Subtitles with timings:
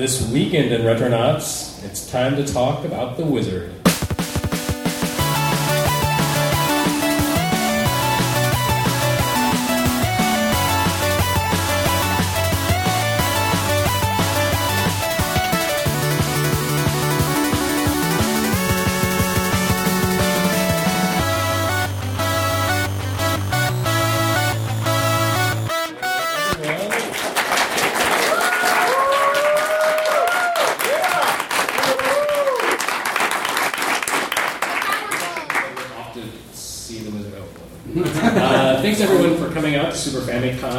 [0.00, 3.79] this weekend in Retronauts, it's time to talk about the Wizard.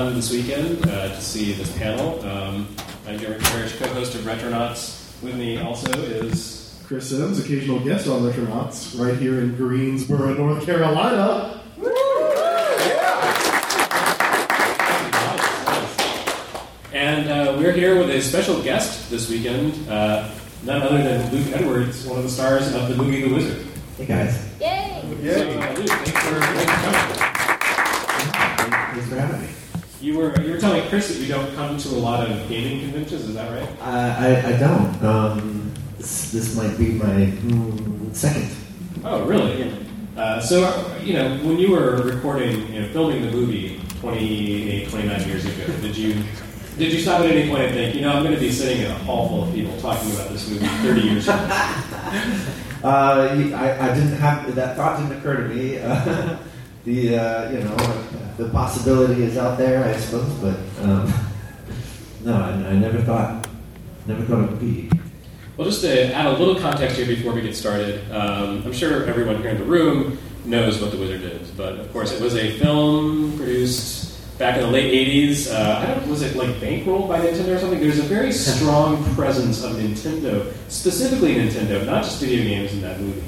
[0.01, 2.23] FamiCon this weekend uh, to see this panel.
[2.25, 2.67] Um,
[3.07, 5.21] I'm Jeremy Parish, co-host of Retronauts.
[5.21, 10.65] With me also is Chris Sims, occasional guest on Retronauts, right here in Greensboro, North
[10.65, 11.61] Carolina.
[16.93, 20.31] And uh, we're here with a special guest this weekend, uh,
[20.63, 23.67] none other than Luke Edwards, one of the stars of the movie The Wizard.
[23.97, 25.01] Hey guys, Yay!
[25.23, 25.60] So,
[30.21, 33.27] were you were telling Chris that you don't come to a lot of gaming conventions,
[33.27, 33.69] is that right?
[33.81, 35.03] Uh, I, I don't.
[35.03, 38.49] Um, this, this might be my mm, second.
[39.03, 39.73] Oh, really?
[40.15, 44.89] Uh, so, uh, you know, when you were recording, you know, filming the movie 28,
[44.89, 46.23] 29 years ago, did you
[46.77, 48.83] did you stop at any point and think, you know, I'm going to be sitting
[48.83, 52.37] in a hall full of people talking about this movie 30 years from now?
[52.83, 55.77] Uh, I, I didn't have that thought didn't occur to me.
[55.81, 56.37] Uh,
[56.83, 57.77] the uh, you know
[58.41, 61.13] the possibility is out there, I suppose, but um,
[62.23, 63.47] no, I, I never thought
[64.07, 64.89] never thought it would be.
[65.57, 69.05] Well, just to add a little context here before we get started, um, I'm sure
[69.05, 72.35] everyone here in the room knows what The Wizard is, but of course, it was
[72.35, 75.53] a film produced back in the late 80s.
[75.53, 77.79] Uh, I don't, was it like bankrolled by Nintendo or something?
[77.79, 82.99] There's a very strong presence of Nintendo, specifically Nintendo, not just video games in that
[82.99, 83.21] movie.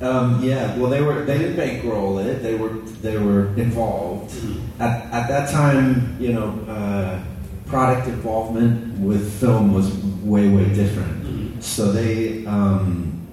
[0.00, 2.42] Um, yeah, well, they were they didn't bankroll it.
[2.42, 2.68] They were
[3.00, 4.34] they were involved
[4.78, 6.16] at, at that time.
[6.20, 7.22] You know, uh,
[7.66, 9.92] product involvement with film was
[10.22, 11.62] way way different.
[11.62, 13.26] So they, um,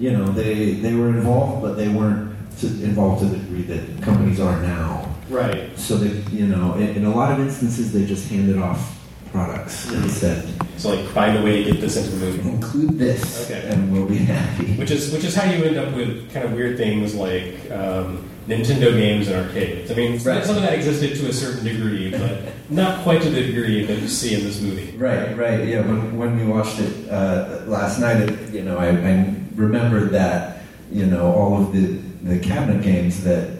[0.00, 4.02] you know, they they were involved, but they weren't to, involved to the degree that
[4.02, 5.08] companies are now.
[5.28, 5.78] Right.
[5.78, 8.98] So they, you know, in, in a lot of instances, they just handed off
[9.32, 12.48] products and said, So, like, find a way to get this into the movie.
[12.50, 13.66] include this, Okay.
[13.68, 14.74] and we'll be happy.
[14.74, 18.28] Which is which is how you end up with kind of weird things like um,
[18.46, 19.90] Nintendo games and arcades.
[19.90, 20.44] I mean, Right.
[20.44, 23.98] some of that existed to a certain degree, but not quite to the degree that
[23.98, 24.96] you see in this movie.
[24.96, 25.66] Right, right.
[25.66, 30.10] Yeah, when, when we watched it uh, last night, it, you know, I, I remembered
[30.10, 31.86] that, you know, all of the,
[32.22, 33.50] the cabinet games that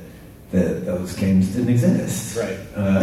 [0.53, 2.37] that those games didn't exist.
[2.37, 2.59] Right.
[2.77, 3.00] Uh,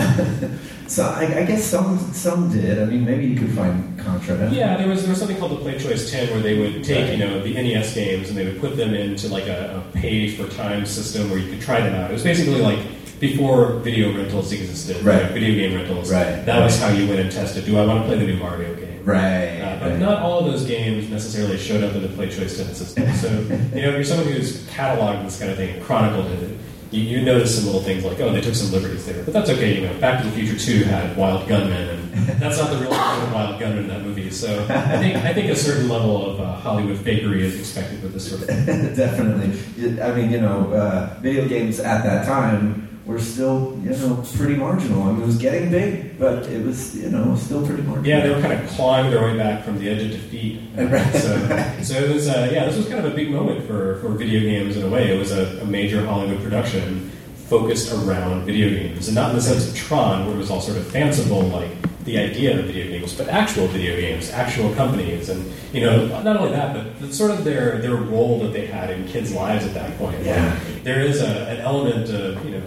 [0.89, 2.79] so I, I guess some some did.
[2.79, 4.49] I mean, maybe you could find Contra.
[4.51, 7.05] Yeah, there was there was something called the Play Choice 10 where they would take
[7.09, 7.11] Right.
[7.17, 10.29] you know the NES games and they would put them into like a, a pay
[10.35, 12.09] for time system where you could try them out.
[12.09, 12.79] It was basically like
[13.19, 15.23] before video rentals existed, Right.
[15.23, 16.11] like video game rentals.
[16.11, 16.45] Right.
[16.45, 17.65] That was how you went and tested.
[17.65, 19.03] Do I want to play the new Mario game?
[19.03, 19.59] Right.
[19.59, 19.99] Uh, but right.
[19.99, 23.11] not all of those games necessarily showed up in the Play Choice 10 system.
[23.15, 26.57] So, you know, if you're someone who's cataloged this kind of thing and chronicled it,
[26.91, 29.23] you, you notice some little things like, oh, they took some liberties there.
[29.23, 29.99] But that's okay, you know.
[29.99, 33.83] Back to the Future 2 had Wild Gunmen, and that's not the real Wild Gunman
[33.83, 34.29] in that movie.
[34.31, 38.13] So I think, I think a certain level of uh, Hollywood fakery is expected with
[38.13, 38.65] this sort of thing.
[38.95, 40.01] Definitely.
[40.01, 44.55] I mean, you know, uh, video games at that time were still, you know, pretty
[44.55, 45.01] marginal.
[45.03, 48.07] I mean, it was getting big, but it was, you know, still pretty marginal.
[48.07, 50.61] Yeah, they were kind of clawing their way back from the edge of defeat.
[50.79, 51.13] Right.
[51.13, 54.09] So, so it was, uh, yeah, this was kind of a big moment for, for
[54.09, 55.13] video games in a way.
[55.13, 57.09] It was a, a major Hollywood production
[57.47, 60.61] focused around video games, and not in the sense of Tron, where it was all
[60.61, 61.69] sort of fanciful, like
[62.05, 66.37] the idea of video games, but actual video games, actual companies, and you know, not
[66.37, 69.73] only that, but sort of their their role that they had in kids' lives at
[69.73, 70.23] that point.
[70.23, 70.53] Yeah.
[70.53, 72.63] Like, there is a, an element of you know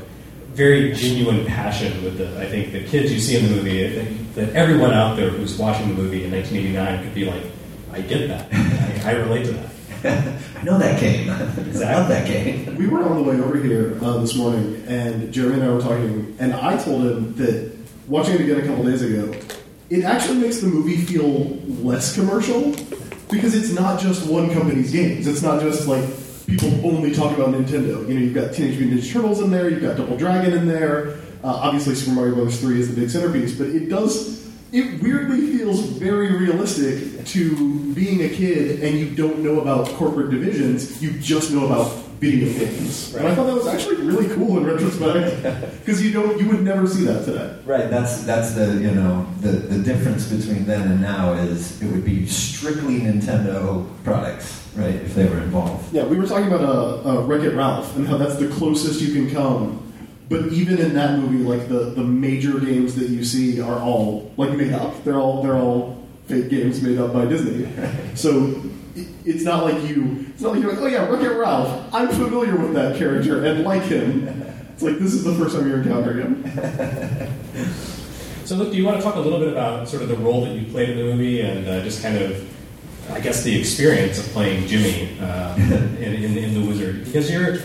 [0.53, 3.91] very genuine passion with the I think the kids you see in the movie I
[3.91, 7.45] think that everyone out there who's watching the movie in 1989 could be like,
[7.93, 8.49] I get that,
[9.05, 9.73] I, I relate to that.
[10.59, 11.31] I know that game.
[11.31, 12.77] I love that game.
[12.77, 15.81] We were on the way over here uh, this morning, and Jeremy and I were
[15.81, 17.77] talking, and I told him that
[18.09, 19.33] watching it again a couple days ago,
[19.91, 22.73] it actually makes the movie feel less commercial
[23.31, 25.27] because it's not just one company's games.
[25.27, 26.05] It's not just like
[26.47, 28.07] people only talk about Nintendo.
[28.09, 30.67] You know, you've got Teenage Mutant Ninja Turtles in there, you've got Double Dragon in
[30.67, 31.19] there.
[31.45, 32.61] Uh, obviously, Super Mario Bros.
[32.61, 34.43] 3 is the big centerpiece, but it does
[34.73, 40.31] it weirdly feels very realistic to being a kid and you don't know about corporate
[40.31, 41.93] divisions, you just know about
[42.23, 43.15] video games.
[43.17, 45.43] And I thought that was actually really cool in retrospect
[45.81, 47.57] because you don't you would never see that today.
[47.67, 47.91] Right.
[47.91, 52.05] That's that's the you know the the difference between then and now is it would
[52.05, 54.95] be strictly Nintendo products, right?
[54.95, 55.93] If they were involved.
[55.93, 59.01] Yeah, we were talking about uh, uh, Wreck It Ralph and how that's the closest
[59.01, 59.81] you can come.
[60.29, 64.33] But even in that movie, like the, the major games that you see are all
[64.37, 65.03] like made up.
[65.03, 67.69] They're all they're all fake games made up by Disney.
[68.15, 68.63] So
[69.25, 71.93] it's not like you it's not like you're like, oh yeah, Wreck It Ralph.
[71.95, 74.29] I'm familiar with that character and like him.
[74.75, 77.33] It's like this is the first time you're encountering him.
[78.45, 80.45] So, look, do you want to talk a little bit about sort of the role
[80.45, 84.19] that you played in the movie and uh, just kind of, I guess, the experience
[84.19, 87.05] of playing Jimmy uh, in, in, in The Wizard?
[87.05, 87.59] Because you're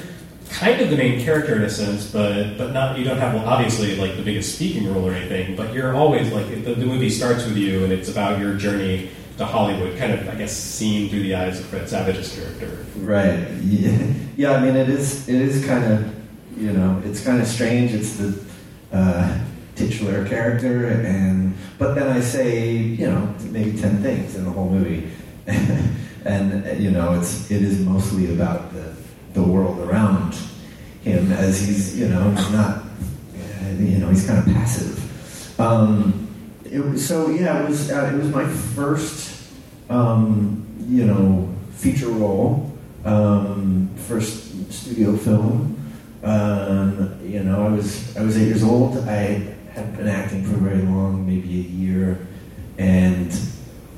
[0.49, 3.45] kind of the main character in a sense, but but not you don't have well,
[3.47, 5.55] obviously like the biggest speaking role or anything.
[5.55, 9.09] But you're always like the, the movie starts with you, and it's about your journey
[9.37, 12.85] to Hollywood, kind of I guess seen through the eyes of Fred Savage's character.
[12.97, 13.47] Right.
[13.61, 14.13] Yeah.
[14.37, 14.51] yeah.
[14.53, 15.27] I mean, it is.
[15.29, 16.13] It is kind of.
[16.57, 17.93] You know, it's kind of strange.
[17.93, 18.43] It's the
[18.91, 19.39] uh,
[19.75, 24.67] titular character, and but then I say, you know, maybe ten things in the whole
[24.67, 25.11] movie,
[26.25, 28.95] and you know, it's it is mostly about the
[29.33, 30.35] the world around
[31.03, 32.83] him as he's, you know, not,
[33.79, 35.59] you know, he's kind of passive.
[35.59, 36.26] Um,
[36.71, 39.49] it so yeah, it was uh, it was my first,
[39.89, 45.73] um, you know, feature role, um, first studio film.
[46.23, 48.97] Um, you know, I was I was eight years old.
[49.07, 52.27] I had been acting for very long, maybe a year,
[52.77, 53.31] and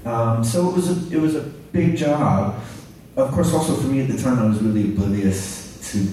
[0.06, 2.62] um, so it was a it was a big job.
[3.16, 6.07] Of course, also for me at the time, I was really oblivious to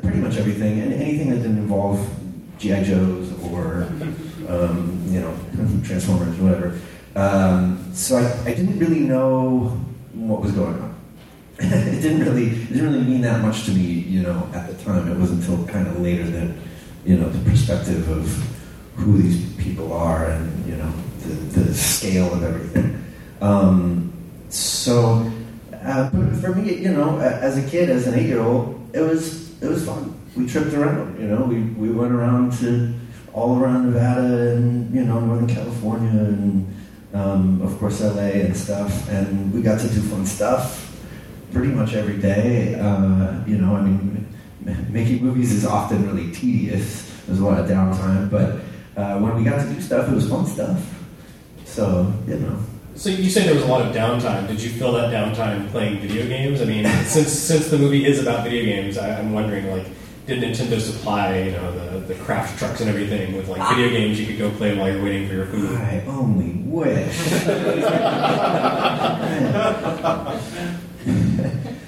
[0.00, 2.06] pretty much everything, and anything that didn't involve
[2.58, 3.88] GI Joes or
[4.48, 5.36] um, you know
[5.84, 6.78] Transformers, whatever.
[7.16, 9.76] Um, so I, I didn't really know
[10.14, 10.96] what was going on.
[11.58, 14.84] it didn't really it didn't really mean that much to me, you know, at the
[14.84, 15.10] time.
[15.10, 16.56] It wasn't until kind of later that
[17.04, 18.26] you know the perspective of
[18.96, 23.04] who these people are and you know the, the scale of everything.
[23.40, 24.12] Um,
[24.48, 25.30] so,
[25.72, 29.68] uh, but for me, you know, as a kid, as an eight-year-old, it was it
[29.68, 30.18] was fun.
[30.36, 31.44] We tripped around, you know.
[31.44, 32.94] We we went around to
[33.32, 36.66] all around Nevada and you know Northern California and
[37.12, 40.86] um, of course LA and stuff, and we got to do fun stuff
[41.52, 42.74] pretty much every day.
[42.74, 44.26] Uh, you know, I mean,
[44.90, 47.10] making movies is often really tedious.
[47.26, 48.60] There's a lot of downtime, but
[48.96, 50.84] uh, when we got to do stuff, it was fun stuff.
[51.64, 52.58] So you know.
[52.96, 54.46] So you say there was a lot of downtime.
[54.46, 56.60] Did you fill that downtime playing video games?
[56.60, 59.86] I mean, since since the movie is about video games, I, I'm wondering like,
[60.30, 64.20] did Nintendo supply you know the, the craft trucks and everything with like video games
[64.20, 65.76] you could go play while you're waiting for your food?
[65.76, 67.16] I only wish.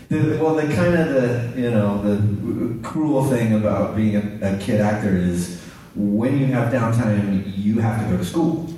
[0.09, 4.59] the, well, the kind of the you know the cruel thing about being a, a
[4.59, 5.63] kid actor is
[5.95, 8.69] when you have downtime, you have to go to school.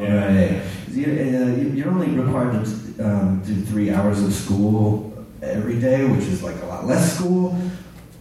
[0.00, 0.62] Right.
[0.90, 6.24] You're, uh, you're only required to um, do three hours of school every day, which
[6.24, 7.56] is like a lot less school.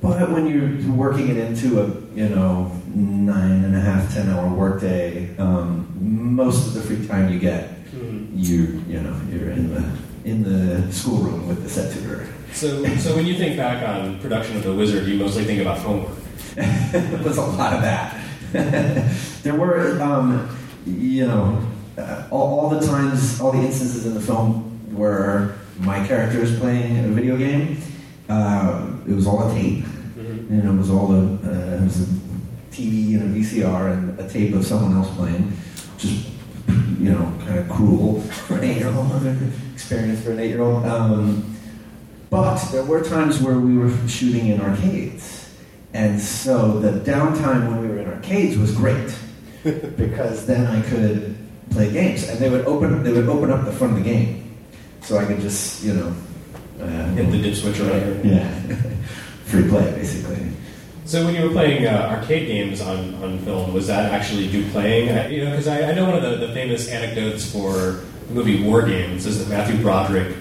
[0.02, 4.50] But when you're working it into a you know nine and a half, ten hour
[4.50, 9.98] workday, um, most of the free time you get, you you know you're in the
[10.26, 12.28] in the schoolroom with the set tutor.
[12.52, 15.78] So so when you think back on production of The Wizard, you mostly think about
[15.78, 16.18] homework.
[16.56, 18.20] there was a lot of that.
[19.44, 21.66] there were, um, you know,
[21.98, 24.64] uh, all, all the times, all the instances in the film
[24.94, 27.78] where my character is playing a video game.
[28.28, 30.54] Uh, it was all a tape, Mm-hmm.
[30.54, 32.06] and it was all a, uh, it was a
[32.72, 35.52] TV and a VCR and a tape of someone else playing,
[35.98, 36.28] just
[37.00, 39.26] you know, kind of cruel for an eight-year-old
[39.74, 40.86] experience for an eight-year-old.
[40.86, 41.58] Um,
[42.30, 45.50] but there were times where we were shooting in arcades.
[45.94, 49.14] And so the downtime when we were in arcades was great
[49.98, 51.36] because then I could
[51.72, 54.56] play games, and they would open they would open up the front of the game,
[55.02, 56.14] so I could just you know
[56.80, 58.26] uh, Hit the dip switch right.
[58.26, 58.48] yeah
[59.52, 60.48] free play basically.
[61.06, 64.70] So when you were playing uh, arcade games on, on film, was that actually you
[64.72, 65.10] playing?
[65.10, 68.34] I, you know, because I, I know one of the, the famous anecdotes for the
[68.34, 70.38] movie War Games is that Matthew Broderick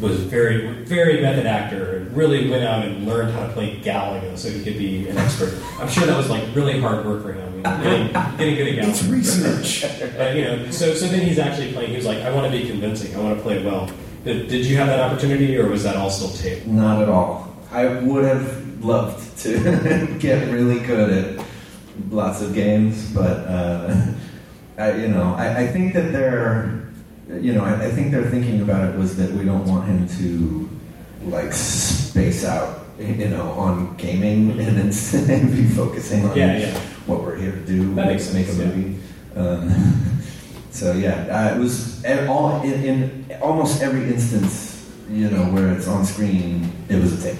[0.00, 4.36] was very very method actor and really went out and learned how to play Galaga
[4.36, 5.58] so he could be an expert.
[5.80, 8.78] I'm sure that was like really hard work for him, you know, getting, getting good
[8.78, 9.84] at It's research.
[10.16, 11.90] But, you know, so so then he's actually playing.
[11.90, 13.16] He was like, I want to be convincing.
[13.16, 13.90] I want to play well.
[14.24, 16.66] Did, did you have that opportunity, or was that all still tape?
[16.66, 17.45] Not at all.
[17.76, 21.46] I would have loved to get really good at
[22.10, 23.94] lots of games, but uh,
[24.78, 26.88] I, you know, I, I think that they're,
[27.28, 30.08] you know, I, I think their thinking about it was that we don't want him
[30.20, 30.70] to
[31.24, 36.78] like space out, you know, on gaming and instead be focusing on Yeah, yeah.
[37.04, 38.74] what we're here to do, That make, makes make a sense, yeah.
[38.74, 39.00] movie.
[39.36, 40.22] Um,
[40.70, 42.72] so yeah, uh, it was all in,
[43.28, 47.38] in almost every instance, you know, where it's on screen, it was a take.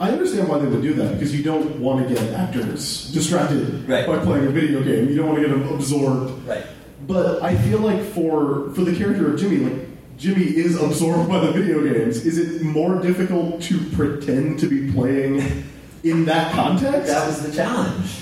[0.00, 3.88] I understand why they would do that because you don't want to get actors distracted
[3.88, 4.06] Right.
[4.06, 5.08] by playing a video game.
[5.08, 6.46] You don't want to get them absorbed.
[6.46, 6.64] Right.
[7.06, 11.40] But I feel like for for the character of Jimmy, like Jimmy is absorbed by
[11.40, 12.24] the video games.
[12.24, 15.64] Is it more difficult to pretend to be playing
[16.04, 17.06] in that context?
[17.08, 18.20] That was the challenge.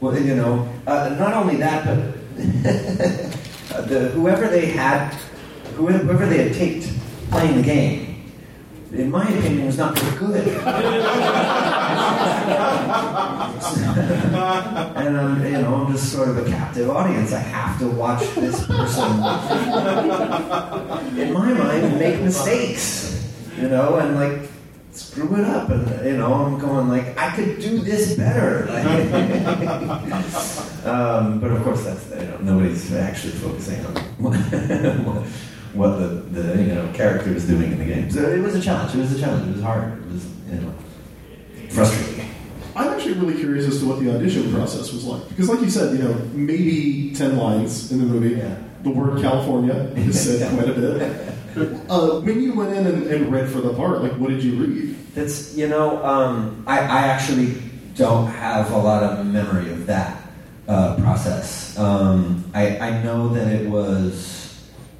[0.00, 1.98] Well, you know, uh, not only that, but
[3.74, 5.12] uh, the, whoever they had,
[5.76, 6.92] whoever they had taped
[7.30, 8.05] playing the game,
[8.92, 10.48] in my opinion, was not very good.
[14.96, 17.32] and I'm, you know, I'm just sort of a captive audience.
[17.32, 19.10] I have to watch this person,
[21.18, 23.28] in my mind, make mistakes,
[23.58, 24.48] you know, and like
[24.92, 25.68] screw it up.
[25.70, 28.68] And you know, I'm going like, I could do this better.
[30.84, 33.96] um, but of course, that's you know, nobody's actually focusing on
[35.76, 38.10] what, the, the you know character is doing in the game.
[38.10, 38.94] So it was a challenge.
[38.94, 39.48] It was a challenge.
[39.48, 39.92] It was hard.
[39.92, 40.74] It was you know
[41.70, 42.30] frustrating.
[42.74, 45.70] I'm actually really curious as to what the audition process was like because, like you
[45.70, 48.36] said, you know, maybe ten lines in the movie.
[48.36, 48.56] Yeah.
[48.82, 51.90] The word California is said quite a bit.
[51.90, 54.54] Uh, when you went in and, and read for the part, like, what did you
[54.62, 55.14] read?
[55.14, 57.56] That's you know, um, I, I actually
[57.94, 60.22] don't have a lot of memory of that
[60.68, 61.78] uh, process.
[61.78, 64.45] Um, I, I know that it was.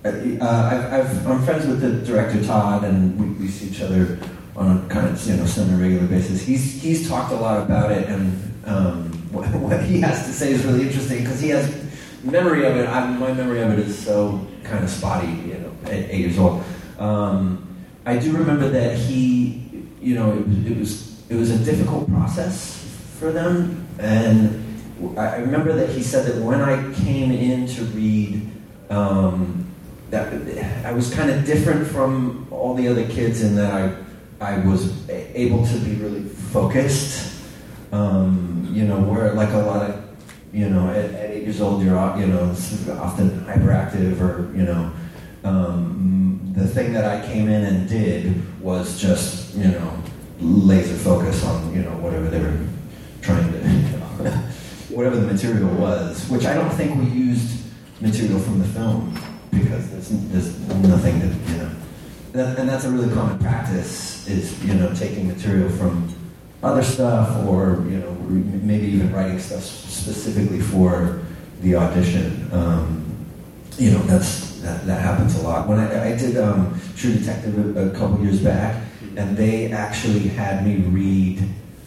[0.06, 4.18] Uh, I've, I've, I'm friends with the director Todd, and we, we see each other
[4.54, 6.42] on a kind of you know semi-regular basis.
[6.42, 10.52] He's he's talked a lot about it, and um, what, what he has to say
[10.52, 11.74] is really interesting because he has
[12.22, 12.88] memory of it.
[12.88, 15.26] I, my memory of it is so kind of spotty.
[15.26, 16.62] You know, at eight years old.
[16.98, 17.62] Um,
[18.04, 22.76] I do remember that he, you know, it, it was it was a difficult process
[23.18, 24.62] for them, and
[25.18, 28.48] I I remember that he said that when I came in to read,
[28.90, 29.65] um,
[30.10, 33.96] that I was kind of different from all the other kids in that I
[34.40, 37.34] I was able to be really focused.
[37.92, 40.06] Um, you know, where like a lot of
[40.52, 42.54] you know, at, at eight years old, you're you know
[42.98, 44.92] often hyperactive, or you know,
[45.44, 50.02] um, the thing that I came in and did was just you know
[50.40, 52.58] laser focus on you know whatever they were
[53.22, 54.30] trying to, you know,
[54.88, 57.62] whatever the material was, which I don't think we used
[58.00, 59.14] material from the film
[59.62, 60.58] because there's there's
[60.88, 61.70] nothing that you know,
[62.32, 66.08] that, and that's a really common practice is you know taking material from
[66.62, 68.12] other stuff or you know
[68.62, 71.22] maybe even writing stuff specifically for
[71.60, 72.48] the audition.
[72.52, 73.02] Um,
[73.78, 75.68] you know that's that, that happens a lot.
[75.68, 78.82] When I, I did um, True Detective a, a couple years back,
[79.16, 81.42] and they actually had me read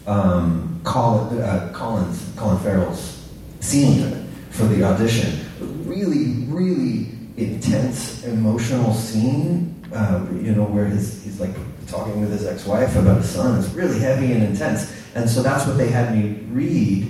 [0.06, 3.28] um, Colin, uh, Colin's Colin Farrell's
[3.60, 5.46] scene for the audition.
[5.84, 9.74] Really, really intense, emotional scene.
[9.92, 11.50] Uh, you know where his, he's like
[11.88, 13.58] talking with his ex-wife about his son.
[13.58, 17.08] It's really heavy and intense, and so that's what they had me read,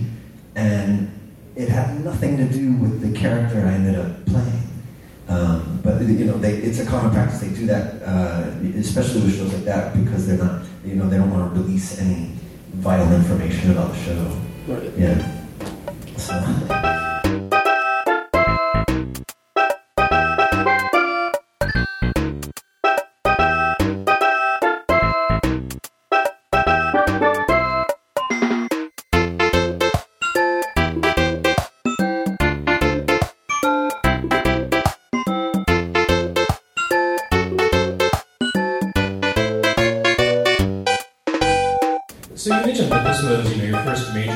[0.55, 1.11] and
[1.57, 4.63] it had nothing to do with the character I ended up playing.
[5.29, 7.41] Um, but you know, they, it's a common practice.
[7.41, 11.19] They do that, uh, especially with shows like that, because they're not, you know, they
[11.19, 12.33] don't want to release any
[12.75, 14.41] vital information about the show.
[14.67, 14.93] Right.
[14.97, 15.37] Yeah.
[16.17, 16.97] So.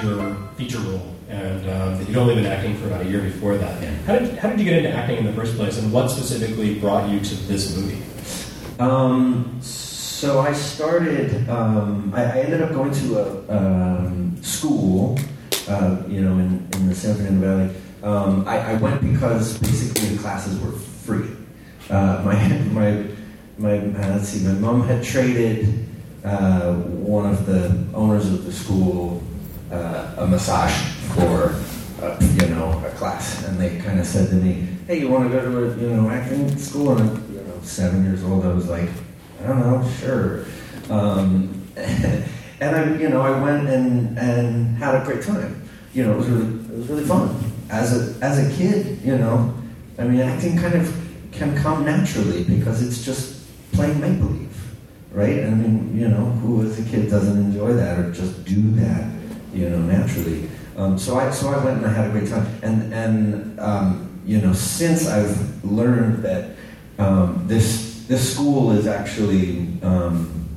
[0.04, 3.82] major feature role, and um, you'd only been acting for about a year before that.
[3.82, 3.94] Yeah.
[4.06, 6.78] How did how did you get into acting in the first place, and what specifically
[6.78, 8.02] brought you to this movie?
[8.78, 11.48] Um, so I started.
[11.48, 15.18] Um, I, I ended up going to a um, school,
[15.68, 17.74] uh, you know, in, in the San Fernando Valley.
[18.02, 21.30] Um, I, I went because basically the classes were free.
[21.90, 23.04] Uh, my my
[23.56, 25.86] my uh, let's see, my mom had traded
[26.24, 29.22] uh, one of the owners of the school
[29.74, 30.72] uh, a massage
[31.14, 31.54] for
[32.02, 35.30] uh, you know a class, and they kind of said to me, "Hey, you want
[35.30, 38.44] to go to a you know acting school?" And I'm, you know, seven years old,
[38.44, 38.88] I was like,
[39.42, 40.46] "I don't know, sure."
[40.90, 45.68] Um, and I, you know, I went and and had a great time.
[45.92, 47.52] You know, it was really it was really fun.
[47.70, 49.54] as a as a kid, you know,
[49.98, 50.86] I mean, acting kind of
[51.32, 54.56] can come naturally because it's just playing make believe,
[55.10, 55.44] right?
[55.44, 59.10] I mean, you know, who as a kid doesn't enjoy that or just do that,
[59.54, 60.48] you know, naturally?
[60.76, 64.20] Um, so I so I went and I had a great time, and and um,
[64.26, 66.56] you know, since I've learned that
[66.98, 70.48] um, this this school is actually um,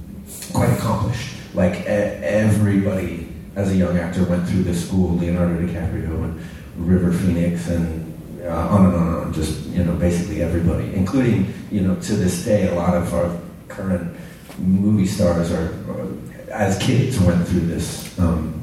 [0.54, 1.36] quite accomplished.
[1.54, 5.16] Like e- everybody, as a young actor, went through this school.
[5.18, 6.42] Leonardo DiCaprio and
[6.78, 8.14] River Phoenix and
[8.44, 9.34] uh, on and on and on.
[9.34, 13.38] Just you know, basically everybody, including you know, to this day, a lot of our
[13.68, 14.16] current
[14.60, 18.57] movie stars are, uh, as kids, went through this um,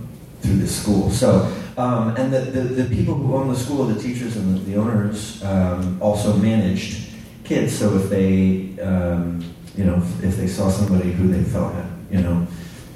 [0.45, 1.11] through this school.
[1.11, 1.51] So.
[1.77, 4.77] Um, and the, the, the people who own the school, the teachers and the, the
[4.77, 7.11] owners, um, also managed
[7.43, 7.77] kids.
[7.77, 9.45] So if they, um,
[9.77, 12.47] you know, if they saw somebody who they felt had, you know,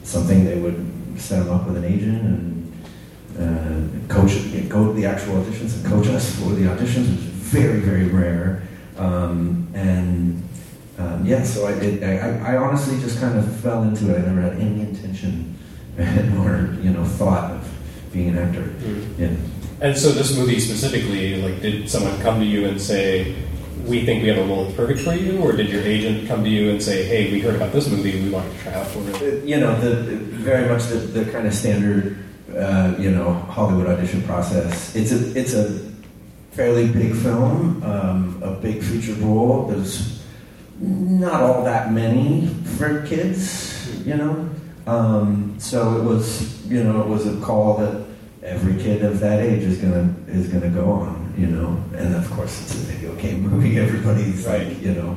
[0.05, 0.87] something, they would
[1.17, 2.73] set them up with an agent and
[3.37, 4.33] uh, coach,
[4.69, 8.05] go to the actual auditions and coach us for the auditions, which is very, very
[8.05, 8.62] rare.
[8.97, 10.49] Um, and
[10.99, 12.05] um, yeah, so I did.
[12.05, 14.19] I, I honestly just kind of fell into it.
[14.19, 15.58] I never had any intention
[16.38, 18.62] or you know thought of being an actor.
[18.62, 19.19] Mm.
[19.19, 19.37] Yeah.
[19.81, 23.35] And so this movie specifically, like, did someone come to you and say,
[23.85, 26.43] "We think we have a role that's perfect for you," or did your agent come
[26.45, 28.87] to you and say, "Hey, we heard about this movie, we want to try out
[28.88, 29.45] for it"?
[29.45, 32.19] you know, the, very much the, the kind of standard,
[32.57, 34.95] uh, you know, Hollywood audition process.
[34.97, 35.88] It's a it's a
[36.52, 39.67] fairly big film, um, a big feature role.
[39.67, 40.25] There's
[40.81, 44.48] not all that many for kids, you know.
[44.88, 48.04] Um, so it was, you know, it was a call that
[48.42, 51.76] every kid of that age is gonna is gonna go on, you know.
[51.95, 53.78] And of course, it's a video game movie.
[53.87, 54.66] Everybody's Right.
[54.68, 55.16] like, you know.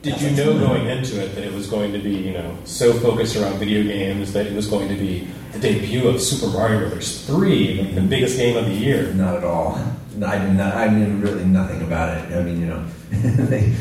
[0.00, 2.92] Did you know going into it that it was going to be, you know, so
[2.94, 6.80] focused around video games that it was going to be the debut of Super Mario
[6.80, 9.14] Brothers 3, like the biggest game of the year?
[9.14, 9.78] Not at all.
[10.24, 12.36] I knew, not, I knew really nothing about it.
[12.36, 12.84] I mean, you know,
[13.46, 13.72] they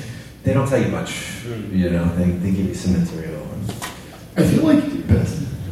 [0.44, 1.12] they don't tell you much.
[1.42, 1.76] Hmm.
[1.76, 3.42] You know, they, they give you some material.
[4.38, 4.84] I feel like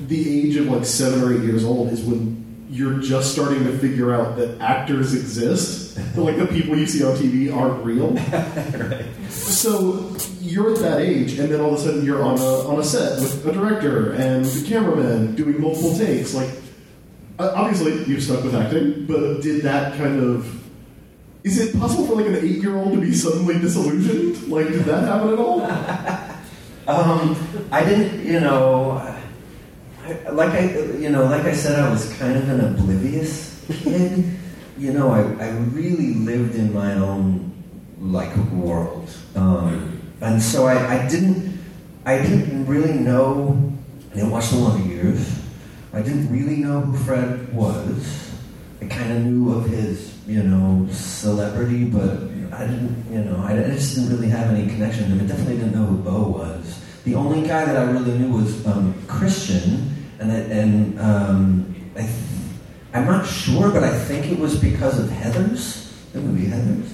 [0.07, 3.77] the age of like seven or eight years old is when you're just starting to
[3.77, 5.95] figure out that actors exist.
[5.95, 8.15] that, like the people you see on TV aren't real.
[9.29, 12.79] So you're at that age, and then all of a sudden you're on a on
[12.79, 16.33] a set with a director and a cameraman doing multiple takes.
[16.33, 16.49] Like,
[17.37, 20.63] obviously you've stuck with acting, but did that kind of
[21.43, 24.47] is it possible for like an eight year old to be suddenly disillusioned?
[24.47, 25.59] Like, did that happen at all?
[26.89, 27.35] Um,
[27.71, 32.35] I didn't, you know, I, like I, you know, like I said, I was kind
[32.35, 34.25] of an oblivious kid.
[34.77, 37.53] you know, I, I really lived in my own
[37.99, 41.59] like world, um, and so I, I didn't,
[42.05, 43.73] I didn't really know.
[44.11, 45.39] I didn't watch The Wonder Years.
[45.93, 48.31] I didn't really know who Fred was.
[48.81, 52.13] I kind of knew of his, you know, celebrity, but
[52.51, 55.19] I didn't, you know, I, I just didn't really have any connection to him.
[55.19, 56.81] I definitely didn't know who Beau was.
[57.09, 62.13] The only guy that I really knew was um, Christian, and and um, I th-
[62.93, 66.87] I'm not sure, but I think it was because of Heathers, the movie Heathers,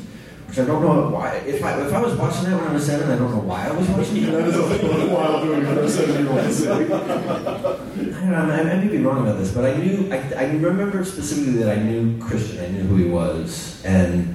[0.48, 1.36] which I don't know why.
[1.46, 3.68] If I if I was watching that when I was seven, I don't know why
[3.68, 4.32] I was watching it.
[4.32, 6.40] that a while doing seven year old.
[6.40, 10.46] I don't know, I, I may be wrong about this, but I knew, I, I
[10.54, 14.34] remember specifically that I knew Christian, I knew who he was, and,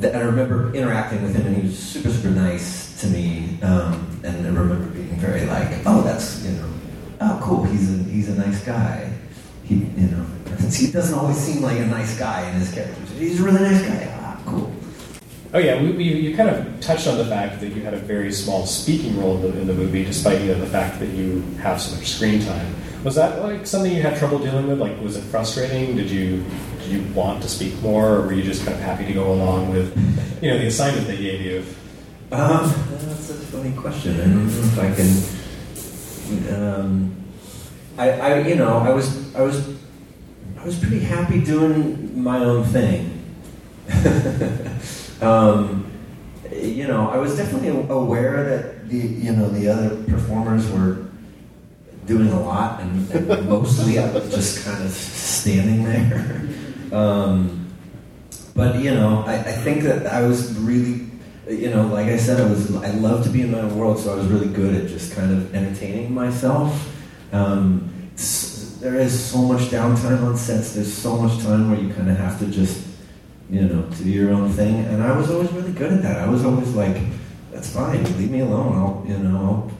[0.00, 3.58] th- and I remember interacting with him, and he was super, super nice to me,
[3.62, 6.70] um, and I remember being very like, oh, that's, you know,
[7.20, 9.10] oh, cool, he's a, he's a nice guy.
[9.64, 10.26] He, you know,
[10.72, 13.10] he doesn't always seem like a nice guy in his characters.
[13.10, 14.16] He's a really nice guy.
[14.20, 14.72] Ah, cool.
[15.54, 17.98] Oh yeah, we, we, you kind of touched on the fact that you had a
[17.98, 21.08] very small speaking role in the, in the movie, despite you know, the fact that
[21.08, 22.74] you have so much screen time.
[23.02, 24.78] Was that like something you had trouble dealing with?
[24.78, 25.96] Like, was it frustrating?
[25.96, 26.44] Did you
[26.80, 29.32] did you want to speak more, or were you just kind of happy to go
[29.32, 29.96] along with
[30.42, 31.64] you know the assignment they gave you?
[32.30, 34.20] Um, that's a funny question.
[34.20, 36.62] I don't know if I can.
[36.62, 37.24] Um,
[37.96, 39.66] I, I, you know, I was, I was,
[40.58, 43.24] I was pretty happy doing my own thing.
[45.22, 45.90] um,
[46.52, 51.06] you know, I was definitely aware that the, you know, the other performers were
[52.04, 56.48] doing a lot, and, and mostly I was just kind of standing there.
[56.88, 57.68] Um,
[58.54, 61.04] but you know, I, I think that I was really
[61.48, 63.98] you know, like I said, I was I love to be in my own world,
[63.98, 66.94] so I was really good at just kind of entertaining myself.
[67.32, 67.90] Um,
[68.80, 70.74] there is so much downtime on sets.
[70.74, 72.86] There's so much time where you kind of have to just,
[73.50, 74.84] you know, do your own thing.
[74.86, 76.18] And I was always really good at that.
[76.18, 76.96] I was always like,
[77.50, 78.04] "That's fine.
[78.18, 78.76] Leave me alone.
[78.76, 79.72] I'll, you know, I'll,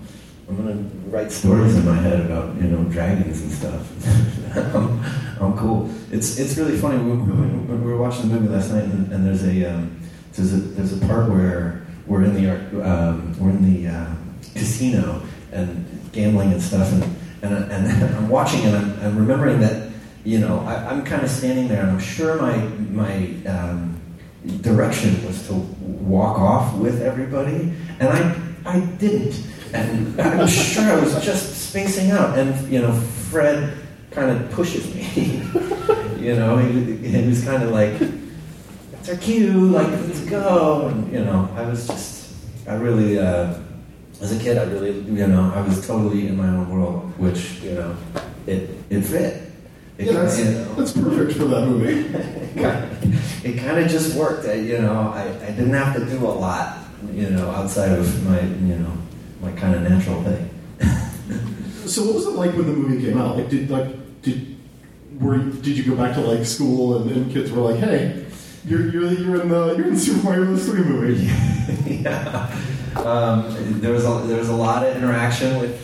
[0.49, 5.05] I'm gonna write stories in my head about, you know, dragons and stuff." um,
[5.39, 5.91] I'm cool.
[6.11, 6.99] It's it's really funny.
[6.99, 9.98] We, we, we were watching the movie last night, and, and there's a um,
[10.39, 12.51] there's a there's a part where we're in the
[12.83, 14.15] um, we're in the uh,
[14.55, 15.23] casino
[15.53, 17.03] and gambling and stuff, and
[17.43, 19.91] and, and I'm watching and I'm, I'm remembering that
[20.25, 24.01] you know I, am kind of standing there, and I'm sure my my um,
[24.61, 29.43] direction was to walk off with everybody, and I I didn't,
[29.75, 33.77] and I'm sure I was just spacing out, and you know Fred
[34.13, 35.43] kind of pushes me.
[36.21, 37.95] you know, he, he was kind of like,
[39.09, 42.35] "It's our cue, like let's go." And you know, I was just,
[42.67, 43.55] I really, uh,
[44.21, 47.63] as a kid, I really, you know, I was totally in my own world, which
[47.63, 47.97] you know,
[48.47, 49.45] it it fit.
[49.97, 52.07] It yeah, that's, you know, that's perfect for that movie.
[53.49, 54.47] it kind of just worked.
[54.47, 56.79] I, you know, I, I didn't have to do a lot,
[57.13, 58.93] you know, outside of my, you know,
[59.41, 60.51] my kind of natural thing.
[61.89, 63.39] so, what was it like when the movie came out?
[63.39, 63.89] Like, did like
[64.23, 64.55] did
[65.19, 68.28] were did you go back to like school and, and kids were like, hey,
[68.69, 70.67] you're you're you're in the you're in the Super Mario Bros.
[70.67, 71.25] 3 movie.
[72.03, 72.55] yeah.
[72.97, 75.81] Um, there was a there was a lot of interaction with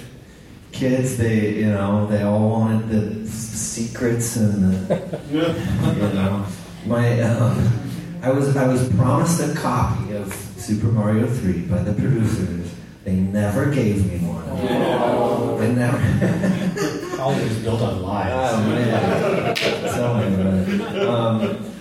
[0.72, 1.16] kids.
[1.16, 6.46] They you know they all wanted the secrets and the you know
[6.86, 11.92] my um, I was I was promised a copy of Super Mario 3 by the
[11.92, 12.74] producers.
[13.04, 14.44] They never gave me one.
[14.48, 15.58] Oh.
[15.58, 17.20] They never.
[17.20, 18.32] All was built on lies.
[18.32, 19.54] Oh man,
[19.94, 21.06] tell me.
[21.06, 21.73] Um,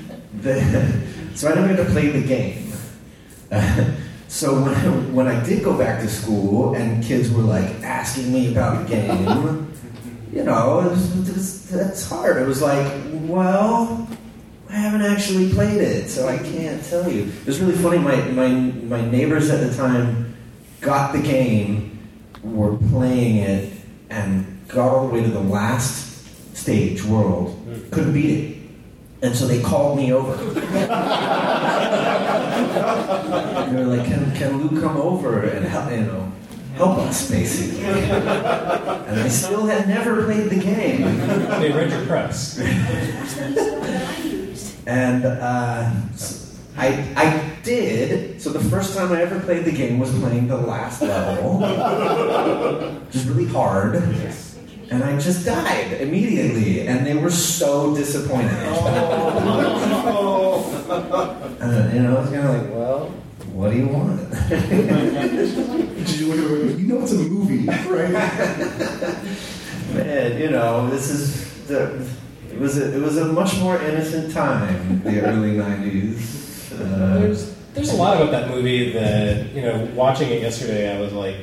[0.44, 1.02] the,
[1.36, 2.72] so I never got to play the game.
[3.52, 3.92] Uh,
[4.28, 8.32] so when I, when I did go back to school and kids were like asking
[8.32, 9.74] me about the game,
[10.32, 12.38] you know, it was, it was, that's hard.
[12.38, 14.08] It was like, well,
[14.70, 17.24] I haven't actually played it, so I can't tell you.
[17.24, 18.00] It was really funny.
[18.00, 20.36] My, my, my neighbors at the time
[20.82, 22.10] got the game,
[22.42, 23.72] were playing it,
[24.10, 27.56] and got all the way to the last stage, world,
[27.92, 28.53] couldn't beat it.
[29.24, 30.36] And so they called me over.
[30.36, 30.62] they
[33.74, 36.30] were like, can, can Lou come over and help, you know,
[36.76, 37.86] help us, basically.
[37.86, 41.04] and I still had never played the game.
[41.62, 42.60] They read your press.
[44.86, 45.90] and uh,
[46.76, 48.42] I, I did.
[48.42, 51.60] So the first time I ever played the game was playing the last level,
[53.06, 53.96] which is really hard
[54.94, 58.52] and I just died immediately, and they were so disappointed.
[60.06, 61.58] Oh.
[61.60, 63.10] and, you know, I was kind of like, well,
[63.54, 64.20] what do you want?
[66.14, 66.80] You look at it?
[66.80, 68.12] You know, it's a movie, right?
[69.94, 72.06] Man, you know, this is the.
[72.52, 76.72] It was a, it was a much more innocent time, the early '90s.
[76.72, 79.90] Uh, there's there's a lot about that movie that you know.
[79.96, 81.36] Watching it yesterday, I was like,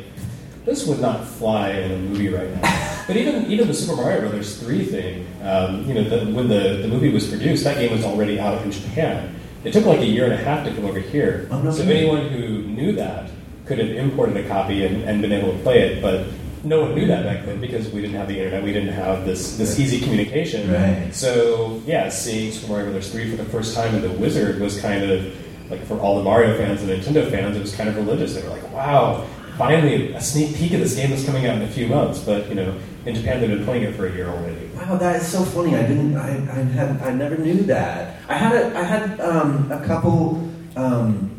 [0.64, 3.04] this would not fly in a movie right now.
[3.06, 6.78] but even even the Super Mario Brothers three thing, um, you know, the, when the,
[6.82, 9.34] the movie was produced, that game was already out in Japan.
[9.64, 11.46] It took like a year and a half to come over here.
[11.50, 13.30] Oh, so anyone who knew that
[13.66, 16.26] could have imported a copy and, and been able to play it, but
[16.64, 18.62] no one knew that back then because we didn't have the internet.
[18.62, 20.70] We didn't have this this easy communication.
[20.70, 21.14] Right.
[21.14, 24.80] So yeah, seeing Super Mario Brothers three for the first time in the Wizard was
[24.80, 25.34] kind of
[25.70, 28.34] like for all the Mario fans and Nintendo fans, it was kind of religious.
[28.34, 29.26] They were like, "Wow,
[29.60, 32.18] finally a sneak peek of this game that's coming out in a few months.
[32.20, 34.66] But you know, in Japan they've been playing it for a year already.
[34.74, 35.76] Wow, that is so funny.
[35.76, 36.16] I didn't.
[36.16, 37.02] I, I had.
[37.02, 38.16] I never knew that.
[38.28, 38.52] I had.
[38.54, 41.30] A, I had um, a couple um,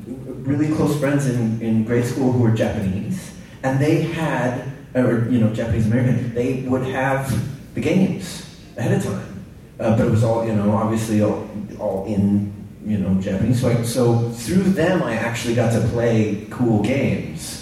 [0.46, 5.40] really close friends in, in grade school who were Japanese, and they had, or you
[5.40, 6.34] know, Japanese American.
[6.36, 7.26] They would have
[7.74, 9.46] the games ahead of time,
[9.80, 12.54] uh, but it was all you know, obviously all, all in
[12.86, 13.62] you know Japanese.
[13.62, 17.61] So, I, so through them, I actually got to play cool games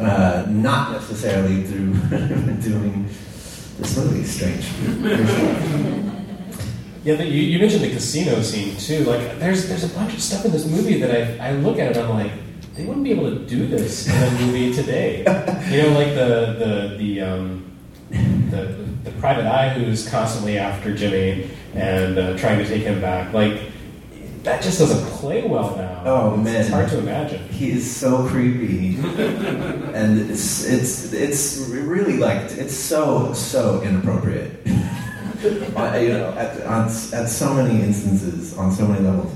[0.00, 1.94] uh, not necessarily through
[2.62, 3.06] doing
[3.78, 4.24] this movie.
[4.24, 4.66] Strange.
[7.04, 9.04] yeah, the, you, you, mentioned the casino scene too.
[9.04, 11.96] Like, there's there's a bunch of stuff in this movie that I, I look at
[11.96, 12.32] it, I'm like,
[12.74, 15.18] they wouldn't be able to do this in a movie today.
[15.70, 17.76] you know, like the the the um,
[18.10, 23.32] the, the private eye who's constantly after Jimmy and uh, trying to take him back.
[23.32, 23.60] Like
[24.48, 26.02] that just doesn't play well now.
[26.06, 27.46] Oh it's, man, it's hard to imagine.
[27.48, 28.96] He is so creepy,
[29.94, 34.60] and it's it's it's really like it's so so inappropriate.
[35.76, 39.32] uh, you know, at, on, at so many instances, on so many levels.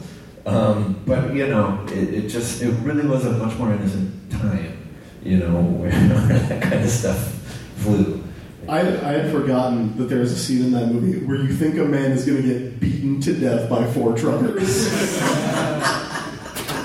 [0.46, 4.78] Um, but you know, it, it, just it really was a much more innocent time.
[5.22, 7.34] You know, where that kind of stuff
[7.76, 8.24] flew.
[8.68, 11.84] I, I had forgotten that there's a scene in that movie where you think a
[11.84, 14.86] man is going to get beaten to death by four truckers.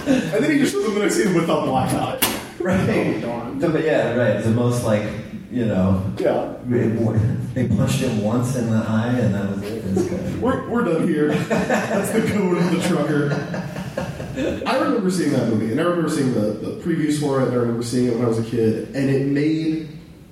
[0.07, 2.19] and then he just shows up the next scene with a black eye.
[2.59, 2.89] Right.
[2.89, 3.59] Oh, darn.
[3.59, 4.43] The, yeah, right.
[4.43, 5.03] The most like
[5.51, 6.55] you know, Yeah.
[6.67, 9.83] they punched him once in the eye, and that was it.
[9.85, 10.41] It's good.
[10.41, 11.33] We're, we're done here.
[11.33, 13.31] That's the code of the trucker.
[14.67, 17.53] I remember seeing that movie, and I remember seeing the, the previews for it, and
[17.53, 19.87] I remember seeing it when I was a kid, and it made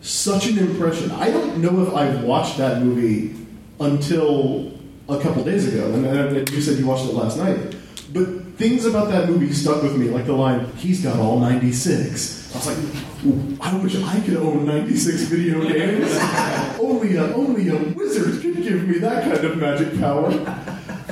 [0.05, 1.11] such an impression.
[1.11, 3.35] I don't know if I've watched that movie
[3.79, 4.71] until
[5.09, 7.75] a couple days ago, and, and you said you watched it last night.
[8.13, 12.53] But things about that movie stuck with me, like the line, he's got all 96.
[12.53, 16.11] I was like, I wish I could own 96 video games.
[16.79, 20.29] only, a, only a wizard could give me that kind of magic power.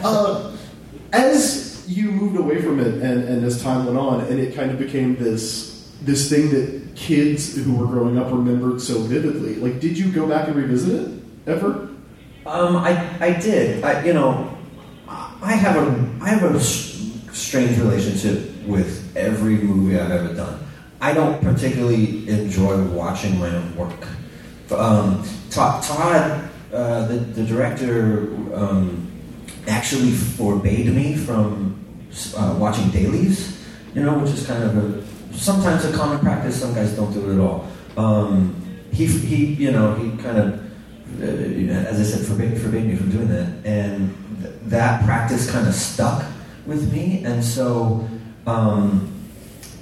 [0.03, 0.55] Uh,
[1.11, 4.69] as you moved away from it and, and as time went on, and it kind
[4.71, 9.79] of became this, this thing that kids who were growing up remembered so vividly, like,
[9.79, 11.89] did you go back and revisit it ever?
[12.45, 13.83] Um, I, I did.
[13.83, 14.57] I, you know,
[15.07, 20.59] I have a I have a strange relationship with every movie I've ever done.
[21.01, 24.07] I don't particularly enjoy watching my own work.
[24.71, 29.11] Um, Todd, Todd uh, the, the director, um,
[29.67, 31.79] actually forbade me from
[32.35, 35.01] uh, watching dailies, you know, which is kind of a
[35.33, 36.59] sometimes a common practice.
[36.59, 37.67] Some guys don't do it at all.
[37.97, 38.55] Um,
[38.91, 40.59] he, he, you know, he kind of,
[41.21, 45.67] uh, as I said, forbade, forbade me from doing that, and th- that practice kind
[45.67, 46.25] of stuck
[46.65, 48.07] with me, and so
[48.47, 49.09] um,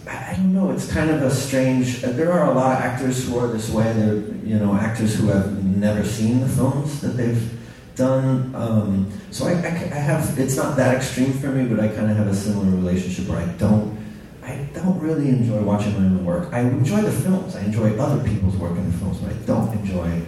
[0.08, 0.72] I don't know.
[0.72, 2.04] It's kind of a strange.
[2.04, 3.92] Uh, there are a lot of actors who are this way.
[3.94, 7.60] They're you know actors who have never seen the films that they've
[7.96, 8.54] done.
[8.56, 10.38] Um, so I, I, I, have.
[10.40, 13.40] It's not that extreme for me, but I kind of have a similar relationship where
[13.40, 14.01] I don't.
[14.44, 16.52] I don't really enjoy watching my own work.
[16.52, 17.56] I enjoy the films.
[17.56, 20.22] I enjoy other people's work in the films, but I don't enjoy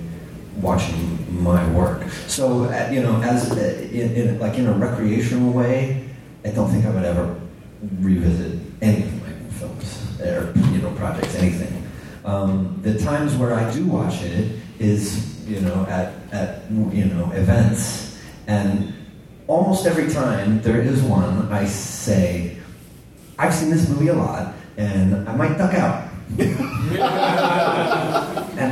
[0.62, 2.04] watching my work.
[2.28, 6.10] So uh, you know, as uh, in, in like in a recreational way,
[6.46, 7.40] I don't think I would ever
[8.00, 11.84] revisit any of my films or you know projects, anything.
[12.26, 17.32] Um, the times where I do watch it is you know at at you know
[17.32, 18.94] events, and
[19.48, 22.58] almost every time there is one I say,
[23.38, 26.10] I've seen this movie a lot, and I might duck out.
[26.38, 26.50] and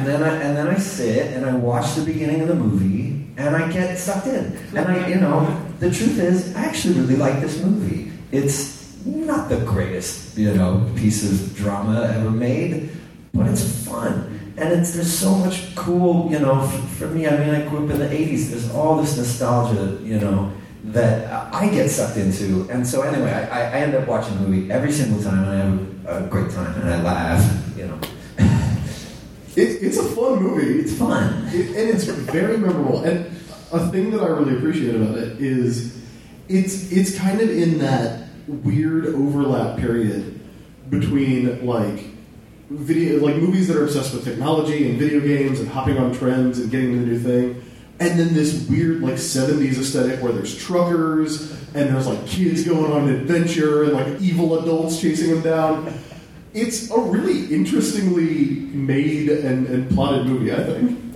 [0.07, 3.55] then I and then I sit and I watch the beginning of the movie and
[3.55, 4.57] I get sucked in.
[4.75, 5.45] And I, you know,
[5.79, 8.11] the truth is, I actually really like this movie.
[8.31, 12.91] It's not the greatest, you know, piece of drama ever made,
[13.33, 14.39] but it's fun.
[14.57, 17.91] And it's, there's so much cool, you know, for me, I mean, I grew up
[17.91, 18.49] in the 80s.
[18.49, 20.51] There's all this nostalgia, you know,
[20.85, 22.67] that I get sucked into.
[22.69, 26.13] And so, anyway, I, I end up watching the movie every single time, and I
[26.13, 27.99] have a great time, and I laugh, you know.
[29.53, 30.79] It, it's a fun movie.
[30.79, 31.45] It's fun.
[31.47, 33.03] It, and it's very memorable.
[33.03, 33.25] And
[33.73, 36.01] a thing that I really appreciate about it is
[36.47, 40.39] it's it's kind of in that weird overlap period
[40.89, 42.05] between like
[42.69, 46.59] video like movies that are obsessed with technology and video games and hopping on trends
[46.59, 47.61] and getting the new thing
[48.01, 52.91] and then this weird like 70s aesthetic where there's truckers and there's like kids going
[52.91, 55.93] on an adventure and like evil adults chasing them down
[56.53, 61.15] it's a really interestingly made and, and plotted movie i think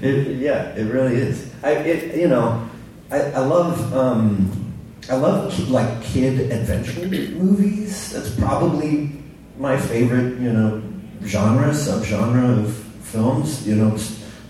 [0.00, 2.66] it, yeah it really is I, it, you know
[3.10, 4.74] I, I love um,
[5.08, 8.12] I love like kid adventure movies.
[8.12, 9.12] That's probably
[9.58, 10.82] my favorite, you know,
[11.22, 13.66] genre, subgenre of films.
[13.66, 13.96] You know,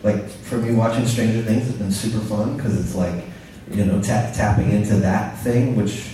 [0.06, 3.24] like for me, watching Stranger Things has been super fun because it's like,
[3.70, 6.08] you know, tap, tapping into that thing, which,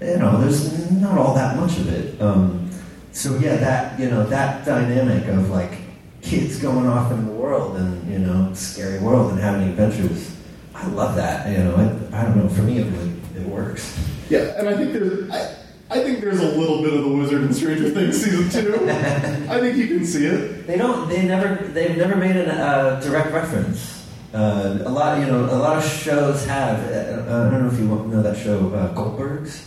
[0.00, 2.20] you know, there's not all that much of it.
[2.20, 2.68] Um,
[3.12, 5.78] so yeah, that you know, that dynamic of like
[6.20, 10.36] kids going off in the world and you know, scary world and having adventures.
[10.74, 11.50] I love that.
[11.50, 12.48] You know, I, I don't know.
[12.48, 13.96] For me, it really it works.
[14.28, 15.57] Yeah, and I think there's I,
[15.90, 18.74] I think there's a little bit of the Wizard in Stranger Things season two.
[18.90, 20.66] I think you can see it.
[20.66, 21.08] They don't.
[21.08, 21.64] They never.
[21.66, 24.06] They've never made a uh, direct reference.
[24.34, 26.78] Uh, a lot, you know, a lot of shows have.
[26.92, 29.64] Uh, I don't know if you know that show, uh, Goldbergs.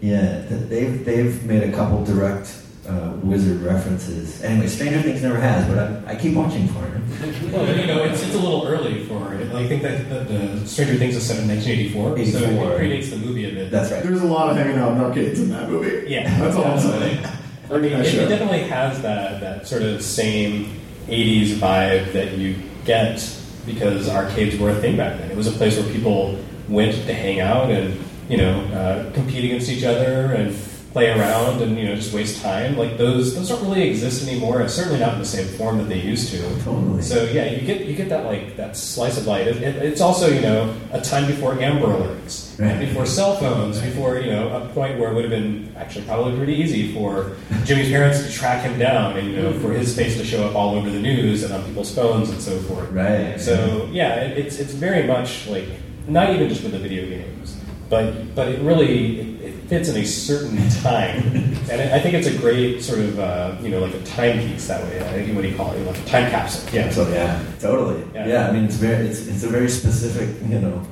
[0.00, 2.59] Yeah, they've they've made a couple direct
[2.90, 4.42] uh, wizard references.
[4.42, 7.52] Anyway, Stranger Things never has, but I, I keep watching for it.
[7.52, 9.52] well, you know, it's, it's a little early for it.
[9.52, 12.40] I think that, that the Stranger Things is set in 1984, 84.
[12.40, 13.70] so it predates the movie a bit.
[13.70, 14.02] That's right.
[14.02, 16.10] There's a lot of hanging out in arcades in that movie.
[16.10, 17.24] Yeah, that's all I'm saying.
[17.70, 22.56] I mean, it, it definitely has that that sort of same 80s vibe that you
[22.84, 23.24] get
[23.64, 25.30] because arcades were a thing back then.
[25.30, 26.36] It was a place where people
[26.68, 27.98] went to hang out and
[28.28, 30.54] you know uh, compete against each other and
[30.92, 32.76] play around and you know just waste time.
[32.76, 34.66] Like those those don't really exist anymore.
[34.68, 36.38] Certainly not in the same form that they used to.
[36.64, 37.00] Totally.
[37.02, 39.46] So yeah, you get you get that like that slice of light.
[39.46, 42.78] It, it, it's also you know a time before Amber Alerts, Right.
[42.80, 46.36] before cell phones, before you know a point where it would have been actually probably
[46.36, 50.16] pretty easy for Jimmy's parents to track him down and you know for his face
[50.16, 52.90] to show up all over the news and on people's phones and so forth.
[52.90, 53.40] Right.
[53.40, 55.68] So yeah, it, it's it's very much like
[56.08, 57.56] not even just with the video games,
[57.88, 59.29] but but it really
[59.70, 61.22] fits in a certain time,
[61.70, 64.82] and I think it's a great sort of uh, you know like a timepiece that
[64.82, 64.98] way.
[65.00, 65.86] I think what do you call it?
[65.86, 66.68] Like a time capsule.
[66.74, 66.90] Yeah.
[66.90, 68.04] So yeah, totally.
[68.12, 68.26] Yeah.
[68.26, 68.48] Yeah.
[68.48, 70.84] I mean it's very it's, it's a very specific you know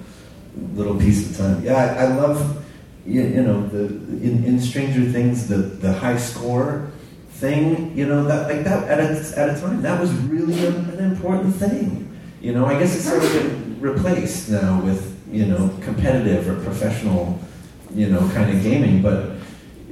[0.74, 1.64] little piece of time.
[1.64, 2.64] Yeah, I, I love
[3.04, 3.86] you, you know the
[4.22, 6.92] in, in Stranger Things the the high score
[7.42, 7.96] thing.
[7.98, 11.00] You know that like that at a, at a time that was really a, an
[11.00, 12.04] important thing.
[12.40, 16.62] You know, I guess it's sort of been replaced now with you know competitive or
[16.62, 17.40] professional
[17.94, 19.32] you know kind of gaming, but.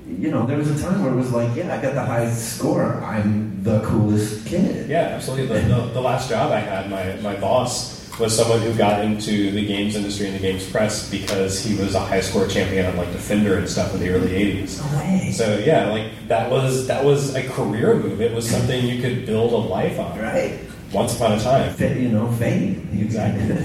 [0.09, 2.56] You know, there was a time where it was like, yeah, I got the highest
[2.56, 2.94] score.
[3.02, 4.88] I'm the coolest kid.
[4.88, 5.61] Yeah, absolutely.
[5.61, 9.50] The, the, the last job I had, my, my boss was someone who got into
[9.50, 12.96] the games industry and the games press because he was a high score champion on
[12.96, 14.78] like Defender and stuff in the early '80s.
[14.78, 15.30] No way.
[15.32, 18.20] So yeah, like that was that was a career move.
[18.20, 20.18] It was something you could build a life on.
[20.18, 20.59] Right.
[20.96, 21.72] Once upon a time.
[21.74, 22.88] Fa- you know, fame.
[22.98, 23.56] Exactly.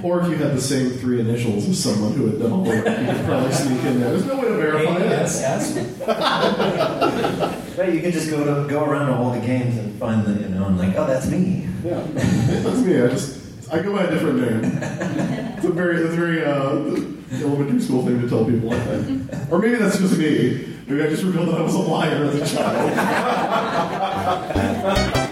[0.04, 2.70] Or if you had the same three initials as someone who had done all the
[2.70, 4.10] work, you could probably sneak in there.
[4.10, 5.10] There's no way to verify it.
[5.10, 5.74] yes, yes.
[7.78, 10.32] Right, you can just go to go around to all the games and find the
[10.40, 11.66] you know, and like, oh, that's me.
[11.84, 13.00] Yeah, that's me.
[13.02, 13.38] I just
[13.72, 14.64] I go by a different name.
[15.56, 18.72] It's a very that's a very uh, elementary school thing to tell people.
[18.72, 20.76] I think, or maybe that's just me.
[20.86, 22.92] Maybe I just revealed that I was a liar as a child.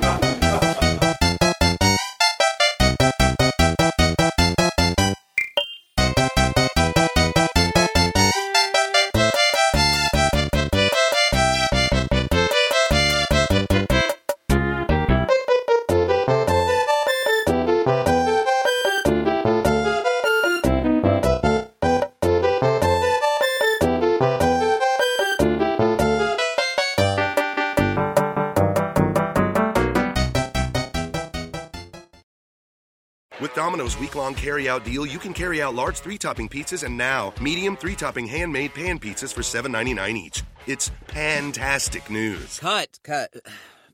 [33.86, 36.96] Domino's week long carry out deal, you can carry out large three topping pizzas and
[36.96, 40.42] now medium three topping handmade pan pizzas for $7.99 each.
[40.66, 42.58] It's fantastic news.
[42.58, 43.36] Cut, cut.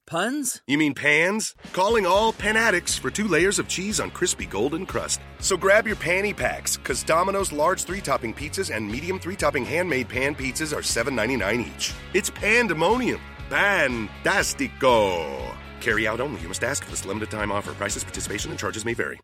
[0.06, 0.62] Puns?
[0.66, 1.54] You mean pans?
[1.74, 5.20] Calling all pan addicts for two layers of cheese on crispy golden crust.
[5.40, 9.66] So grab your panty packs, because Domino's large three topping pizzas and medium three topping
[9.66, 11.92] handmade pan pizzas are $7.99 each.
[12.14, 13.20] It's pandemonium.
[13.50, 15.54] Fantastico.
[15.82, 16.40] Carry out only.
[16.40, 17.74] You must ask for this limited time offer.
[17.74, 19.20] Prices, participation, and charges may vary.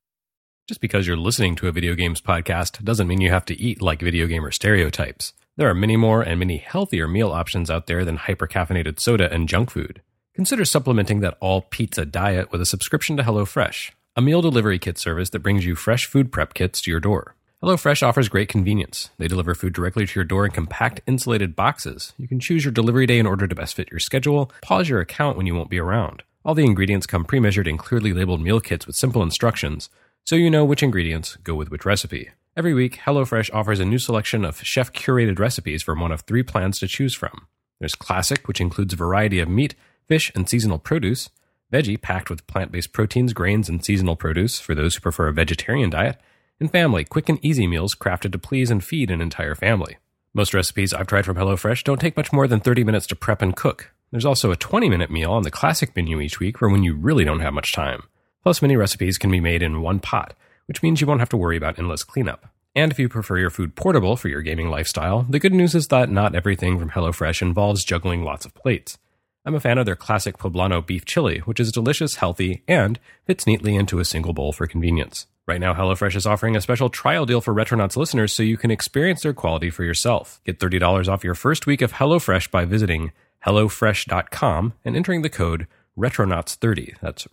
[0.69, 3.81] Just because you're listening to a video games podcast doesn't mean you have to eat
[3.81, 5.33] like video gamer stereotypes.
[5.57, 9.49] There are many more and many healthier meal options out there than hypercaffeinated soda and
[9.49, 10.03] junk food.
[10.35, 14.99] Consider supplementing that all pizza diet with a subscription to HelloFresh, a meal delivery kit
[14.99, 17.35] service that brings you fresh food prep kits to your door.
[17.63, 19.09] HelloFresh offers great convenience.
[19.17, 22.13] They deliver food directly to your door in compact insulated boxes.
[22.19, 25.01] You can choose your delivery day in order to best fit your schedule, pause your
[25.01, 26.25] account when you won't be around.
[26.45, 29.89] All the ingredients come pre measured in clearly labeled meal kits with simple instructions,
[30.29, 32.29] so you know which ingredients go with which recipe.
[32.55, 36.43] Every week, HelloFresh offers a new selection of chef curated recipes from one of three
[36.43, 37.47] plans to choose from.
[37.81, 39.75] There's Classic, which includes a variety of meat,
[40.07, 41.31] fish, and seasonal produce,
[41.73, 45.33] Veggie, packed with plant based proteins, grains, and seasonal produce for those who prefer a
[45.33, 46.21] vegetarian diet,
[46.61, 49.97] and Family, quick and easy meals crafted to please and feed an entire family.
[50.35, 53.41] Most recipes I've tried from HelloFresh don't take much more than 30 minutes to prep
[53.41, 53.95] and cook.
[54.11, 56.95] There's also a 20 minute meal on the classic menu each week for when you
[56.95, 58.03] really don't have much time.
[58.43, 60.35] Plus, many recipes can be made in one pot,
[60.67, 62.47] which means you won't have to worry about endless cleanup.
[62.75, 65.89] And if you prefer your food portable for your gaming lifestyle, the good news is
[65.89, 68.99] that not everything from HelloFresh involves juggling lots of plates.
[69.45, 73.47] I'm a fan of their classic poblano beef chili, which is delicious, healthy, and fits
[73.47, 75.27] neatly into a single bowl for convenience.
[75.47, 78.71] Right now, HelloFresh is offering a special trial deal for Retronauts listeners so you can
[78.71, 80.41] experience their quality for yourself.
[80.45, 83.13] Get $30 off your first week of HelloFresh by visiting
[83.47, 87.01] HelloFresh.com and entering the code Retronauts30.
[87.01, 87.27] That's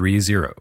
[0.00, 0.54] Retronauts30.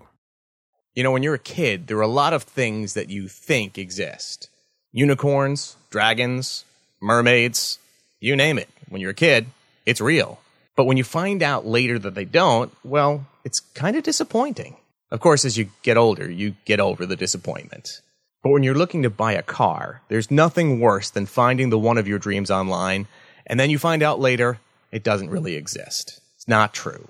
[0.95, 3.78] You know, when you're a kid, there are a lot of things that you think
[3.78, 4.50] exist
[4.91, 6.65] unicorns, dragons,
[7.00, 7.78] mermaids,
[8.19, 8.69] you name it.
[8.89, 9.45] When you're a kid,
[9.86, 10.39] it's real.
[10.76, 14.76] But when you find out later that they don't, well, it's kind of disappointing.
[15.12, 18.02] Of course, as you get older, you get over the disappointment.
[18.43, 21.97] But when you're looking to buy a car, there's nothing worse than finding the one
[21.97, 23.08] of your dreams online,
[23.45, 24.60] and then you find out later
[24.91, 26.19] it doesn't really exist.
[26.36, 27.08] It's not true.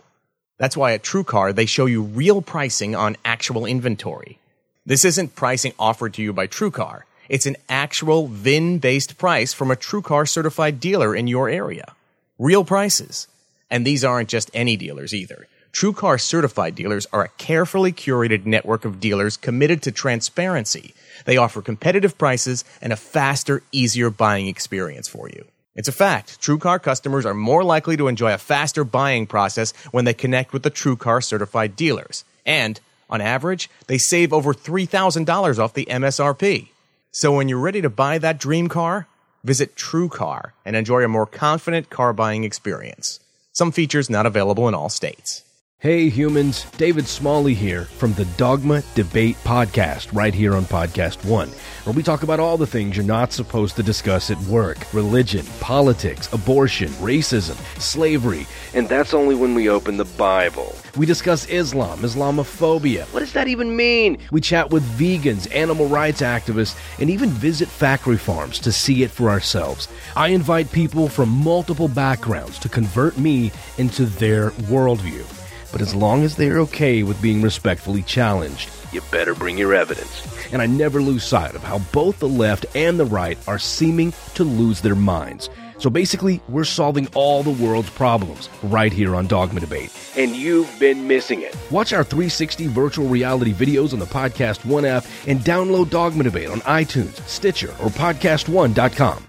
[0.58, 4.40] That's why at TrueCar, they show you real pricing on actual inventory.
[4.86, 7.04] This isn't pricing offered to you by TrueCar.
[7.30, 11.94] It's an actual VIN based price from a TrueCar certified dealer in your area.
[12.40, 13.28] Real prices.
[13.70, 15.48] And these aren't just any dealers either.
[15.74, 20.94] TrueCar certified dealers are a carefully curated network of dealers committed to transparency.
[21.26, 25.46] They offer competitive prices and a faster, easier buying experience for you.
[25.78, 26.42] It's a fact.
[26.42, 30.64] TrueCar customers are more likely to enjoy a faster buying process when they connect with
[30.64, 32.26] the TrueCar certified dealers.
[32.48, 32.80] And,
[33.12, 36.70] on average, they save over $3,000 off the MSRP.
[37.12, 39.08] So when you're ready to buy that dream car,
[39.44, 43.20] visit TrueCar and enjoy a more confident car buying experience.
[43.54, 45.44] Some features not available in all states.
[45.80, 51.50] Hey humans, David Smalley here from the Dogma Debate Podcast, right here on Podcast One,
[51.84, 55.46] where we talk about all the things you're not supposed to discuss at work religion,
[55.60, 60.76] politics, abortion, racism, slavery, and that's only when we open the Bible.
[60.96, 63.06] We discuss Islam, Islamophobia.
[63.14, 64.18] What does that even mean?
[64.32, 69.12] We chat with vegans, animal rights activists, and even visit factory farms to see it
[69.12, 69.90] for ourselves.
[70.16, 75.37] I invite people from multiple backgrounds to convert me into their worldview.
[75.72, 80.24] But as long as they're okay with being respectfully challenged, you better bring your evidence.
[80.54, 84.14] And I never lose sight of how both the left and the right are seeming
[84.36, 85.50] to lose their minds.
[85.78, 89.96] So basically, we're solving all the world's problems right here on Dogma Debate.
[90.18, 91.56] And you've been missing it.
[91.70, 96.50] Watch our 360 virtual reality videos on the Podcast One app and download Dogma Debate
[96.50, 99.28] on iTunes, Stitcher, or PodcastOne.com.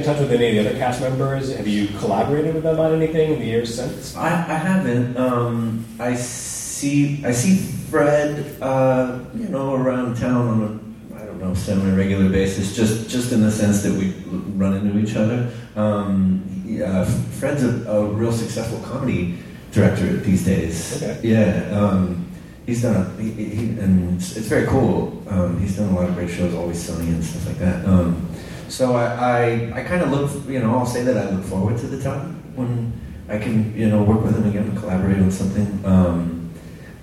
[0.00, 1.54] in touch with any of the other cast members?
[1.54, 4.16] Have you collaborated with them on anything in the years since?
[4.16, 5.16] I, I haven't.
[5.16, 7.56] Um, I see I see
[7.90, 12.74] Fred, uh, you know, around town on a I don't know semi-regular basis.
[12.74, 14.12] Just just in the sense that we
[14.56, 15.50] run into each other.
[15.76, 19.38] Um, yeah, Fred's a, a real successful comedy
[19.72, 21.02] director these days.
[21.02, 21.20] Okay.
[21.22, 21.68] Yeah.
[21.78, 22.26] Um,
[22.66, 25.20] He's done a, he, he, and it's, it's very cool.
[25.28, 27.84] Um, he's done a lot of great shows, Always Sunny and stuff like that.
[27.84, 28.28] Um,
[28.70, 31.76] so I, I, I kind of look, you know, I'll say that I look forward
[31.78, 32.92] to the time when
[33.28, 35.82] I can, you know, work with him again and collaborate on something.
[35.84, 36.50] Um,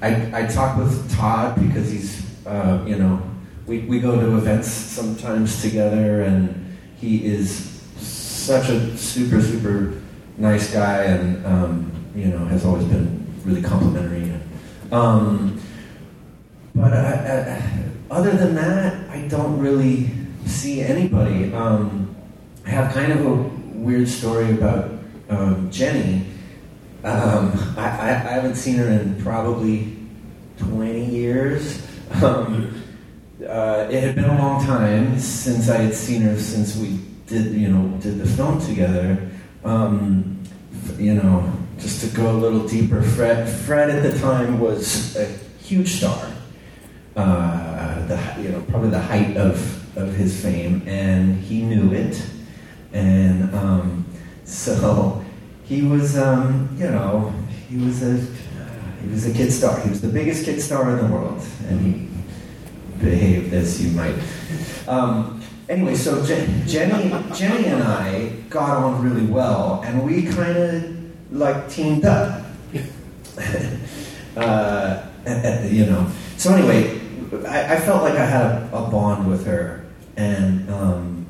[0.01, 3.21] I, I talk with Todd because he's, uh, you know,
[3.65, 10.01] we, we go to events sometimes together, and he is such a super, super
[10.37, 14.33] nice guy, and um, you know, has always been really complimentary.
[14.91, 15.61] Um,
[16.73, 20.11] but I, I, other than that, I don't really
[20.47, 21.53] see anybody.
[21.53, 22.15] Um,
[22.65, 23.33] I have kind of a
[23.77, 24.91] weird story about
[25.29, 26.25] um, Jenny.
[27.03, 29.95] Um, I, I, I haven't seen her in probably
[30.57, 31.85] 20 years.
[32.23, 32.81] Um,
[33.45, 37.53] uh, it had been a long time since I had seen her since we did,
[37.53, 39.29] you know, did the film together.
[39.63, 40.43] Um,
[40.97, 45.25] you know, just to go a little deeper, Fred, Fred at the time was a
[45.61, 46.31] huge star.
[47.15, 52.21] Uh, the, you know, probably the height of, of his fame, and he knew it.
[52.93, 54.05] And um,
[54.45, 55.23] so
[55.65, 57.33] he was, um, you know,
[57.67, 58.15] he was a
[59.01, 59.79] he was a kid star.
[59.81, 62.07] He was the biggest kid star in the world, and he
[62.99, 64.15] behaved as you might.
[64.87, 70.57] Um, anyway, so Je- Jenny, Jenny and I got on really well, and we kind
[70.57, 72.45] of like teamed up.
[74.37, 75.07] uh,
[75.65, 76.09] you know.
[76.37, 76.99] So anyway,
[77.47, 79.85] I, I felt like I had a, a bond with her,
[80.17, 81.25] and um,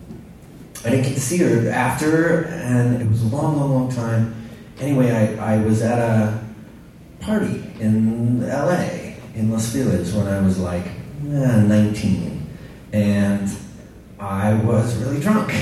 [0.84, 4.34] I didn't get to see her after, and it was a long, long, long time.
[4.80, 6.44] Anyway, I, I was at a
[7.20, 12.48] party in LA, in Los Feliz, when I was like eh, 19.
[12.94, 13.50] And
[14.20, 15.54] I was really drunk.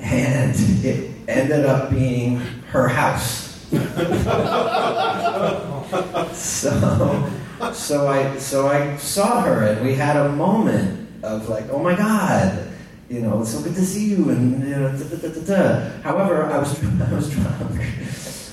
[0.00, 0.54] And
[0.84, 2.36] it ended up being
[2.70, 3.52] her house.
[6.32, 7.30] so,
[7.72, 11.94] so I, so I saw her, and we had a moment of like, oh my
[11.94, 12.68] god,
[13.08, 15.90] you know, it's so good to see you, and you know, da, da, da.
[16.02, 17.80] However, I was I was drunk,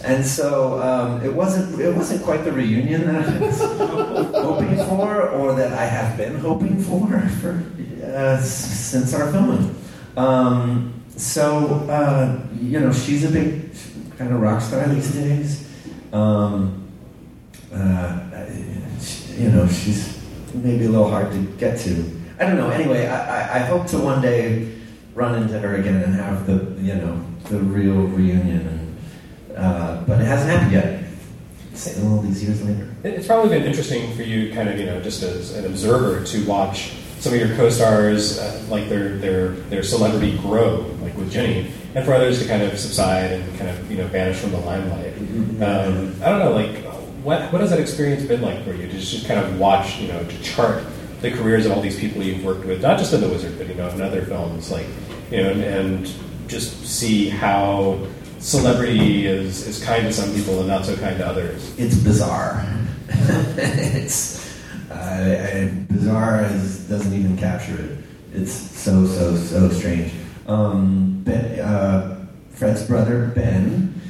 [0.03, 3.59] and so um, it wasn't it wasn't quite the reunion that I was
[4.35, 7.07] hoping for, or that I have been hoping for
[7.41, 7.63] for
[8.05, 9.75] uh, since our filming.
[10.17, 13.71] Um, so uh, you know, she's a big
[14.17, 15.69] kind of rock star these days.
[16.11, 16.85] Um,
[17.73, 18.45] uh,
[19.37, 20.21] you know, she's
[20.53, 22.18] maybe a little hard to get to.
[22.39, 22.69] I don't know.
[22.69, 24.71] Anyway, I, I, I hope to one day
[25.13, 28.67] run into her again and have the you know the real reunion.
[28.67, 31.03] And, uh, but it hasn't happened yet.
[31.73, 32.89] Say all these years later.
[33.03, 36.45] It's probably been interesting for you, kind of, you know, just as an observer, to
[36.45, 41.71] watch some of your co-stars, uh, like their their their celebrity grow, like with Jenny,
[41.95, 44.59] and for others to kind of subside and kind of you know vanish from the
[44.59, 45.13] limelight.
[45.61, 46.83] Um, I don't know, like
[47.23, 48.87] what what has that experience been like for you?
[48.87, 50.83] To just kind of watch, you know, to chart
[51.21, 53.67] the careers of all these people you've worked with, not just in The Wizard, but
[53.67, 54.85] you know, in other films, like
[55.31, 56.13] you know, and, and
[56.47, 58.07] just see how
[58.39, 61.77] celebrity is is kind to some people and not so kind to others.
[61.77, 62.65] It's bizarre.
[63.09, 64.39] it's
[64.91, 66.41] uh, bizarre
[66.89, 67.97] doesn't even capture it.
[68.33, 70.11] It's so so so strange.
[70.47, 74.01] Um, ben, uh, Fred's brother Ben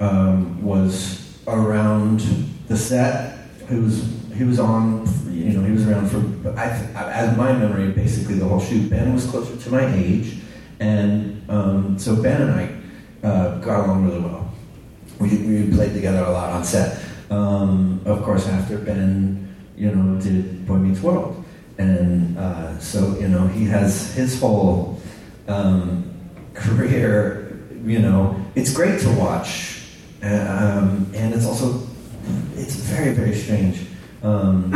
[0.00, 2.20] um, was around
[2.68, 3.38] the set.
[3.68, 4.02] He was
[4.38, 5.04] he was on.
[5.28, 6.56] You know, he was around for.
[6.56, 6.68] I,
[7.10, 8.88] as my memory, basically the whole shoot.
[8.88, 10.38] Ben was closer to my age,
[10.78, 14.54] and um, so Ben and I uh, got along really well.
[15.18, 17.02] We, we played together a lot on set.
[17.30, 21.44] Um, of course, after Ben, you know, did Boy Meets World,
[21.78, 25.00] and uh, so you know he has his whole
[25.48, 26.14] um,
[26.54, 27.58] career.
[27.84, 29.82] You know, it's great to watch,
[30.22, 31.82] um, and it's also
[32.54, 33.87] it's very very strange.
[34.22, 34.72] Um,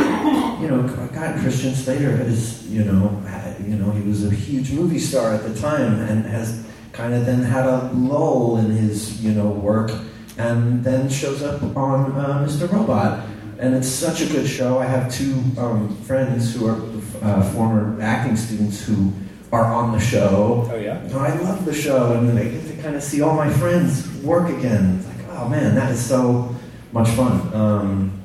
[0.60, 3.22] you know, God, Christian Slater is you know
[3.60, 7.26] you know he was a huge movie star at the time and has kind of
[7.26, 9.90] then had a lull in his you know work
[10.38, 12.70] and then shows up on uh, Mr.
[12.70, 13.26] Robot.
[13.58, 14.78] And it's such a good show.
[14.78, 16.80] I have two um, friends who are
[17.22, 19.12] uh, former acting students who
[19.52, 20.68] are on the show.
[20.70, 21.00] Oh yeah.
[21.14, 24.48] I love the show, and I get to kind of see all my friends work
[24.48, 24.98] again.
[24.98, 26.54] It's like, oh man, that is so
[26.90, 27.54] much fun.
[27.54, 28.21] Um,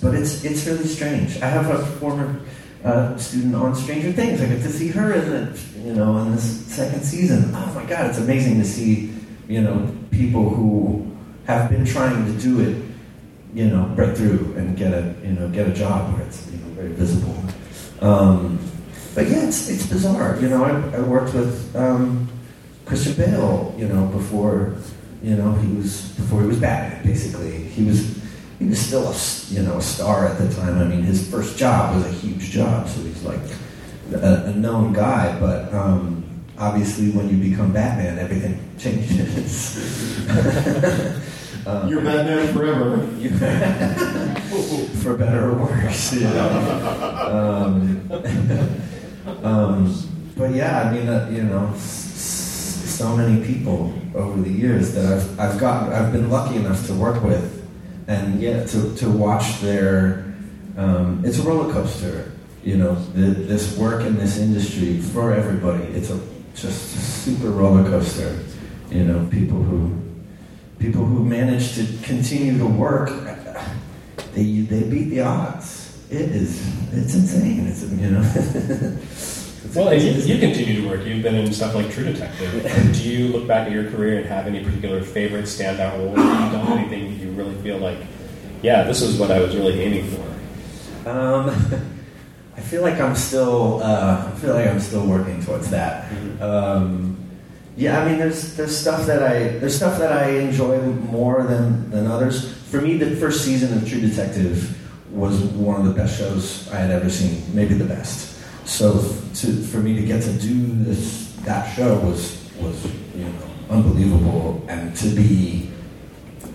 [0.00, 1.40] but it's it's really strange.
[1.42, 2.40] I have a former
[2.84, 4.40] uh, student on Stranger Things.
[4.40, 7.52] I get to see her in the you know in this second season.
[7.54, 9.12] Oh my god, it's amazing to see
[9.48, 11.06] you know people who
[11.46, 12.76] have been trying to do it,
[13.54, 16.58] you know, break through and get a you know get a job where it's you
[16.58, 17.34] know very visible.
[18.00, 18.58] Um,
[19.14, 20.38] but yeah, it's it's bizarre.
[20.40, 22.28] You know, I, I worked with um,
[22.86, 23.74] Christian Bale.
[23.76, 24.76] You know, before
[25.22, 27.04] you know he was before he was Batman.
[27.04, 28.17] Basically, he was
[28.58, 29.14] he was still a
[29.54, 30.78] you know a star at the time.
[30.78, 33.40] I mean, his first job was a huge job, so he's like
[34.12, 35.38] a, a known guy.
[35.38, 36.24] But um,
[36.58, 40.28] obviously, when you become Batman, everything changes.
[41.66, 43.06] um, You're Batman forever.
[45.02, 46.12] for better or worse.
[46.14, 46.50] You know?
[47.30, 48.10] um,
[49.44, 49.94] um,
[50.36, 55.38] but yeah, I mean, uh, you know, so many people over the years that I've
[55.38, 57.57] I've got I've been lucky enough to work with,
[58.08, 60.24] and yeah, to to watch their.
[60.76, 62.32] Um, it's a roller coaster,
[62.64, 62.94] you know.
[62.94, 65.84] The, this work in this industry for everybody.
[65.84, 66.18] It's a
[66.54, 68.38] just a super roller coaster.
[68.90, 69.94] You know, people who
[70.78, 73.10] people who manage to continue to work,
[74.32, 76.02] they they beat the odds.
[76.10, 77.66] It is it's insane.
[77.66, 78.98] It's you know.
[79.68, 81.04] It's- Well, and you, you continue to work.
[81.06, 82.92] You've been in stuff like True Detective.
[83.02, 86.14] Do you look back at your career and have any particular favorite standout role?
[86.14, 87.98] Have you done anything you really feel like,
[88.62, 91.08] yeah, this is what I was really aiming for?
[91.10, 91.50] Um,
[92.56, 93.82] I feel like I'm still.
[93.82, 96.10] Uh, I feel like I'm still working towards that.
[96.42, 97.16] Um,
[97.76, 101.88] yeah, I mean, there's there's stuff that I there's stuff that I enjoy more than
[101.90, 102.52] than others.
[102.64, 104.76] For me, the first season of True Detective
[105.12, 108.27] was one of the best shows I had ever seen, maybe the best.
[108.68, 112.84] So to, for me to get to do this that show was was
[113.16, 115.70] you know unbelievable, and to be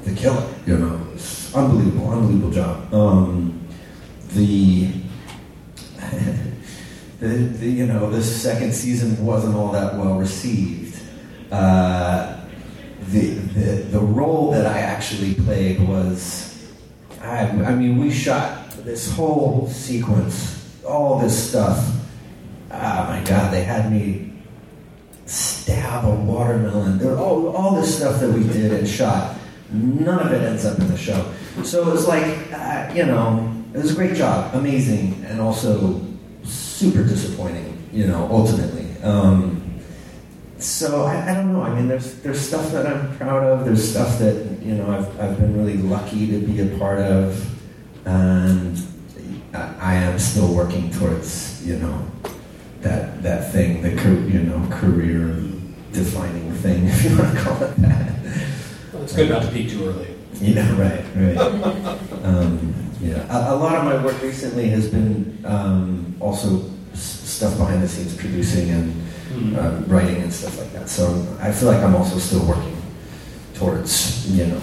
[0.04, 2.94] the killer, you know, it's unbelievable, unbelievable job.
[2.94, 3.68] Um,
[4.30, 4.90] the,
[7.20, 11.02] the, the you know the second season wasn't all that well received.
[11.52, 12.46] Uh,
[13.10, 16.72] the, the the role that I actually played was,
[17.22, 22.02] I, I mean, we shot this whole sequence, all this stuff.
[22.74, 24.34] Oh my God, they had me
[25.26, 26.98] stab a watermelon.
[26.98, 29.38] There, all, all this stuff that we did and shot,
[29.72, 31.32] none of it ends up in the show.
[31.64, 36.02] So it was like, uh, you know, it was a great job, amazing, and also
[36.44, 38.88] super disappointing, you know, ultimately.
[39.04, 39.80] Um,
[40.58, 41.62] so I, I don't know.
[41.62, 43.66] I mean, there's there's stuff that I'm proud of.
[43.66, 48.08] There's stuff that you know I've I've been really lucky to be a part of,
[48.08, 48.82] and
[49.54, 52.08] I, I am still working towards you know
[52.84, 55.36] that that thing, the car- you know career
[55.92, 58.12] defining thing, if you want to call it that.
[58.94, 60.08] Well, it's good not to peak too early.
[60.42, 61.38] You know, right, right.
[62.24, 66.62] um, yeah, a, a lot of my work recently has been um, also
[66.92, 70.90] s- stuff behind the scenes, producing and uh, writing and stuff like that.
[70.90, 72.76] So I feel like I'm also still working
[73.54, 74.62] towards you know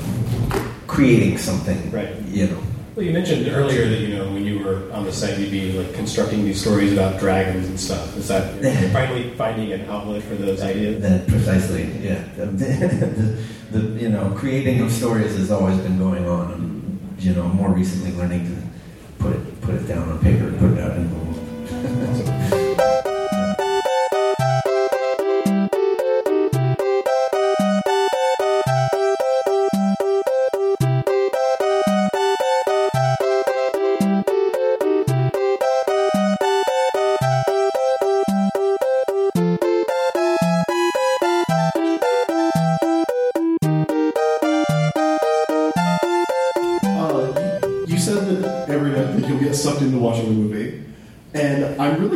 [0.86, 1.90] creating something.
[1.90, 2.14] Right.
[2.26, 2.62] You know.
[2.96, 5.72] Well, you mentioned earlier that you know when you were on the site, you'd be
[5.72, 8.16] like constructing these stories about dragons and stuff.
[8.16, 11.00] Is that you're finally finding an outlet for those ideas?
[11.00, 12.24] That precisely, yeah.
[12.36, 12.46] The,
[13.70, 17.44] the, the, you know, creating of stories has always been going on, and you know,
[17.48, 20.96] more recently learning to put it put it down on paper and put it out
[20.96, 22.54] in the world.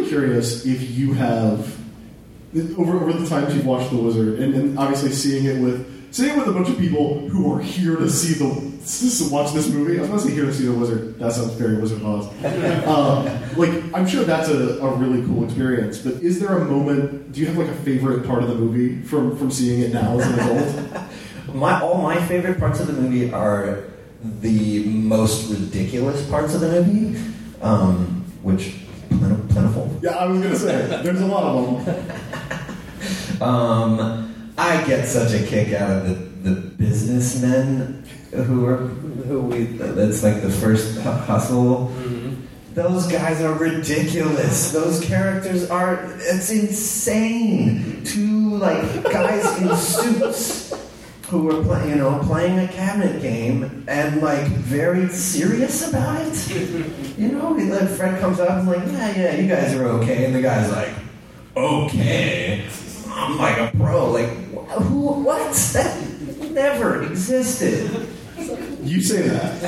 [0.05, 1.79] really curious if you have
[2.79, 6.31] over over the times you've watched The Wizard, and, and obviously seeing it with seeing
[6.31, 9.69] it with a bunch of people who are here to see the to watch this
[9.69, 9.99] movie.
[9.99, 11.19] I was going to say here to see The Wizard.
[11.19, 12.45] That sounds very Wizard of Oz.
[12.45, 15.99] Uh, like I'm sure that's a, a really cool experience.
[15.99, 17.33] But is there a moment?
[17.33, 20.19] Do you have like a favorite part of the movie from from seeing it now
[20.19, 21.11] as an adult?
[21.55, 23.85] My all my favorite parts of the movie are
[24.41, 27.21] the most ridiculous parts of the movie,
[27.61, 28.75] um, which
[29.49, 29.99] plentiful.
[30.03, 32.21] yeah, I was going to say there's a lot of them.
[33.41, 36.09] Um, I get such a kick out of
[36.45, 39.65] the, the businessmen who are who we.
[39.65, 41.93] That's like the first hu- hustle.
[42.75, 44.73] Those guys are ridiculous.
[44.73, 46.05] Those characters are.
[46.21, 48.05] It's insane.
[48.05, 50.73] Two like guys in suits
[51.41, 56.91] who are play, you know playing a cabinet game and like very serious about it.
[57.17, 60.35] You know, like Fred comes up and like, yeah, yeah, you guys are okay, and
[60.35, 60.91] the guy's like,
[61.57, 62.67] okay.
[63.09, 64.11] I'm like a pro.
[64.11, 65.23] Like, wh- who?
[65.23, 65.55] What?
[65.75, 65.97] That
[66.51, 68.09] never existed.
[68.85, 69.63] You say that.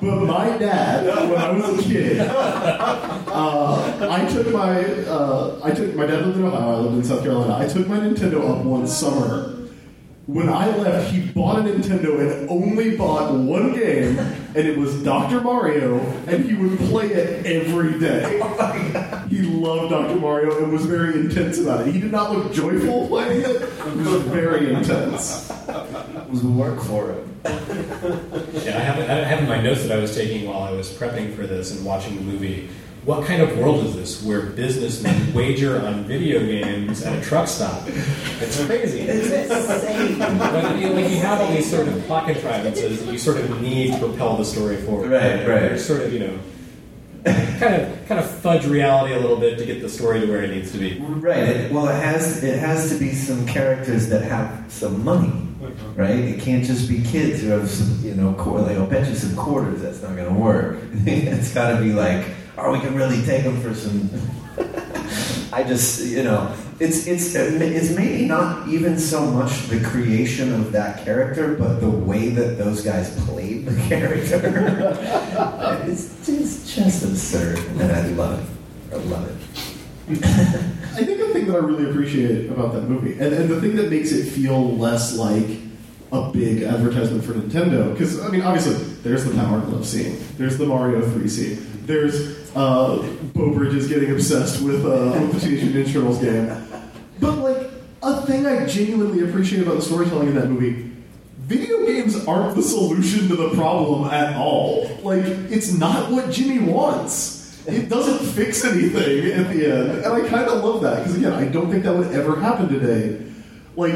[0.00, 5.94] but my dad, when I was a kid, uh, I took my uh, I took
[5.94, 6.76] my dad lived in Ohio.
[6.76, 7.58] I lived in South Carolina.
[7.62, 9.55] I took my Nintendo up one summer.
[10.26, 15.00] When I left, he bought a Nintendo and only bought one game, and it was
[15.04, 15.40] Dr.
[15.40, 18.42] Mario, and he would play it every day.
[18.56, 20.16] Oh he loved Dr.
[20.16, 21.92] Mario and was very intense about it.
[21.92, 23.62] He did not look joyful playing it.
[23.62, 25.50] It was very intense.
[25.50, 27.40] It was work for him.
[27.44, 30.90] Yeah, I have, I have in my notes that I was taking while I was
[30.90, 32.68] prepping for this and watching the movie.
[33.06, 37.46] What kind of world is this where businessmen wager on video games at a truck
[37.46, 37.84] stop?
[37.86, 39.02] It's crazy.
[39.02, 40.18] It's insane.
[40.18, 43.62] But you, like you have all these sort of plot contrivances that you sort of
[43.62, 45.12] need to propel the story forward.
[45.12, 45.46] Right, right.
[45.46, 46.38] They're sort of you know,
[47.60, 50.42] kind of kind of fudge reality a little bit to get the story to where
[50.42, 50.98] it needs to be.
[50.98, 51.38] Right.
[51.38, 55.46] It, well, it has it has to be some characters that have some money,
[55.94, 56.10] right?
[56.10, 59.14] It can't just be kids who have some, you know, qu- like I'll bet you
[59.14, 59.80] some quarters.
[59.80, 60.80] That's not going to work.
[61.06, 62.26] it's got to be like,
[62.58, 64.10] oh, we can really take them for some.
[65.52, 70.72] I just, you know, it's it's it's maybe not even so much the creation of
[70.72, 74.92] that character, but the way that those guys played the character.
[75.86, 78.94] it's, it's just absurd, and I love it.
[78.94, 79.36] I love it.
[80.08, 83.76] I think the thing that I really appreciate about that movie, and, and the thing
[83.76, 85.58] that makes it feel less like
[86.12, 90.58] a big advertisement for Nintendo, because I mean, obviously, there's the Power Glove scene, there's
[90.58, 93.02] the Mario Three scene, there's uh,
[93.34, 96.46] Beau Bridges getting obsessed with uh, with the Teenage Mutant Turtles game,
[97.20, 97.70] but like
[98.02, 100.92] a thing I genuinely appreciate about the storytelling in that movie.
[101.38, 104.88] Video games aren't the solution to the problem at all.
[105.04, 107.64] Like, it's not what Jimmy wants.
[107.68, 111.32] It doesn't fix anything at the end, and I kind of love that because again,
[111.32, 113.24] I don't think that would ever happen today.
[113.76, 113.92] Like,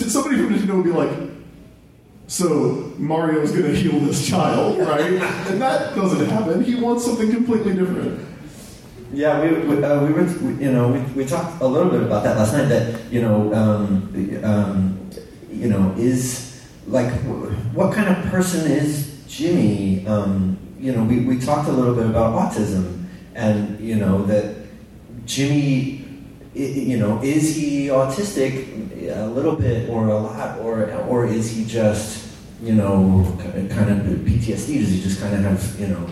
[0.00, 1.10] somebody from Nintendo would be like,
[2.30, 5.18] "So Mario's going to heal this child, right?"
[5.50, 6.62] and that doesn't happen.
[6.62, 8.24] He wants something completely different.
[9.12, 12.02] Yeah, we, we, uh, we were, we, you know, we, we talked a little bit
[12.02, 12.68] about that last night.
[12.68, 14.14] That you know, um,
[14.44, 15.10] um,
[15.50, 20.06] you know, is like wh- what kind of person is Jimmy?
[20.06, 24.54] Um, you know, we, we talked a little bit about autism, and you know that
[25.26, 26.06] Jimmy,
[26.54, 28.70] you know, is he autistic
[29.10, 32.19] a little bit or a lot, or or is he just
[32.62, 33.36] you know
[33.70, 34.80] kind of PTSD?
[34.80, 36.06] Does he just kind of have you know?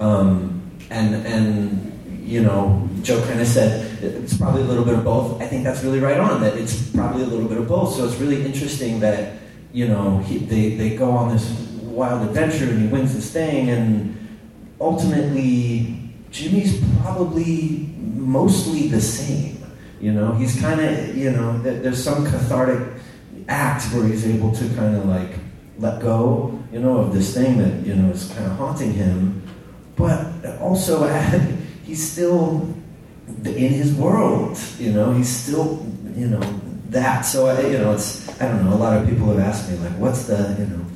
[0.00, 1.92] Um, and and
[2.24, 5.40] you know, Joe kind of said it's probably a little bit of both.
[5.40, 6.40] I think that's really right on.
[6.40, 7.94] That it's probably a little bit of both.
[7.94, 9.38] So it's really interesting that
[9.72, 11.50] you know he, they they go on this
[11.82, 14.16] wild adventure and he wins this thing, and
[14.80, 19.62] ultimately Jimmy's probably mostly the same.
[20.00, 23.02] You know, he's kind of you know there's some cathartic
[23.48, 25.30] act where he's able to kind of like
[25.78, 29.42] let go, you know, of this thing that you know is kind of haunting him,
[29.96, 30.26] but
[30.60, 31.06] also
[31.84, 32.74] he's still
[33.44, 34.58] in his world.
[34.78, 36.40] You know, he's still you know
[36.90, 37.22] that.
[37.22, 38.74] So I, you know, it's I don't know.
[38.74, 40.86] A lot of people have asked me like, what's the you know.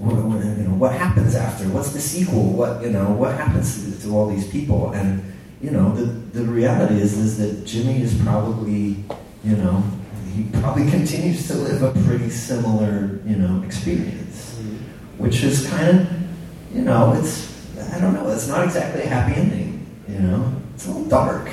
[0.00, 1.68] What, what, you know, what happens after?
[1.68, 2.54] What's the sequel?
[2.54, 3.10] What you know?
[3.10, 4.92] What happens to, to all these people?
[4.92, 5.22] And
[5.60, 9.04] you know, the, the reality is is that Jimmy is probably,
[9.44, 9.84] you know,
[10.34, 14.76] he probably continues to live a pretty similar, you know, experience, mm-hmm.
[15.22, 16.08] which is kind of,
[16.74, 17.50] you know, it's
[17.92, 21.48] I don't know, it's not exactly a happy ending, you know, it's a little dark.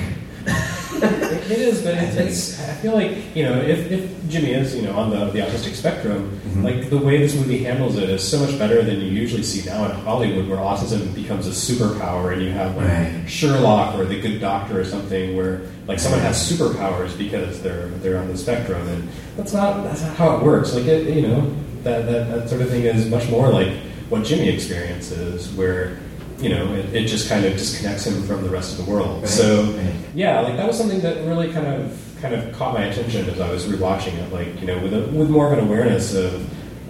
[1.50, 4.82] It, is, but it's, it's, I feel like you know if, if Jimmy is you
[4.82, 6.64] know on the, the autistic spectrum, Mm-hmm.
[6.64, 9.68] like the way this movie handles it is so much better than you usually see
[9.68, 13.24] now in Hollywood, where autism becomes a superpower, and you have like Right.
[13.28, 18.18] Sherlock or The Good Doctor or something, where like someone has superpowers because they're they're
[18.18, 20.74] on the spectrum, and that's not that's not how it works.
[20.74, 23.72] Like it, you know that, that that sort of thing is much more like
[24.08, 25.98] what Jimmy experiences, where
[26.38, 29.20] you know it, it just kind of disconnects him from the rest of the world.
[29.22, 29.28] Right.
[29.28, 29.94] So Right.
[30.14, 33.40] yeah, like that was something that really kind of kind of caught my attention as
[33.40, 34.32] I was rewatching it.
[34.32, 36.34] Like you know, with a, with more of an awareness of,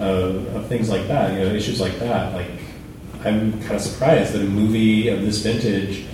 [0.01, 2.35] of of things like that, you know, issues like that.
[2.35, 2.51] Like
[3.25, 6.05] I'm kind of surprised that a movie of this vintage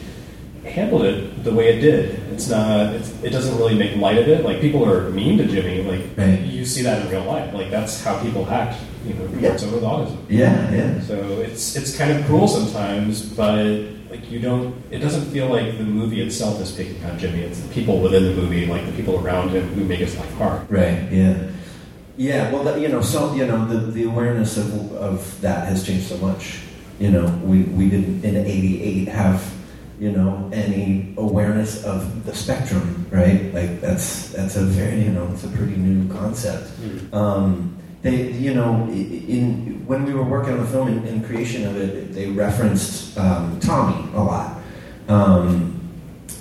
[0.64, 2.23] handled it the way it did.
[2.34, 2.94] It's not.
[2.94, 4.44] It's, it doesn't really make light of it.
[4.44, 5.82] Like people are mean to Jimmy.
[5.82, 6.40] Like Right.
[6.40, 7.54] you see that in real life.
[7.54, 8.76] Like that's how people act.
[9.06, 9.56] You know, Yeah.
[9.56, 10.18] someone with autism.
[10.28, 11.00] Yeah, yeah.
[11.02, 11.14] So
[11.46, 13.64] it's it's kind of cruel sometimes, but
[14.10, 14.74] like you don't.
[14.90, 17.40] It doesn't feel like the movie itself is picking on Jimmy.
[17.42, 20.32] It's the people within the movie, like the people around him, who make his life
[20.34, 20.62] hard.
[20.70, 21.00] Right.
[21.12, 21.36] Yeah.
[22.16, 22.52] Yeah.
[22.52, 26.06] Well, that, you know, so you know, the, the awareness of, of that has changed
[26.08, 26.58] so much.
[26.98, 29.42] You know, we we didn't in '88 have
[30.04, 33.54] you know any awareness of the spectrum, right?
[33.54, 36.70] Like that's that's a very you know it's a pretty new concept.
[37.14, 41.66] Um, they you know in when we were working on the film and in creation
[41.66, 44.60] of it, they referenced um, Tommy a lot.
[45.08, 45.80] Um,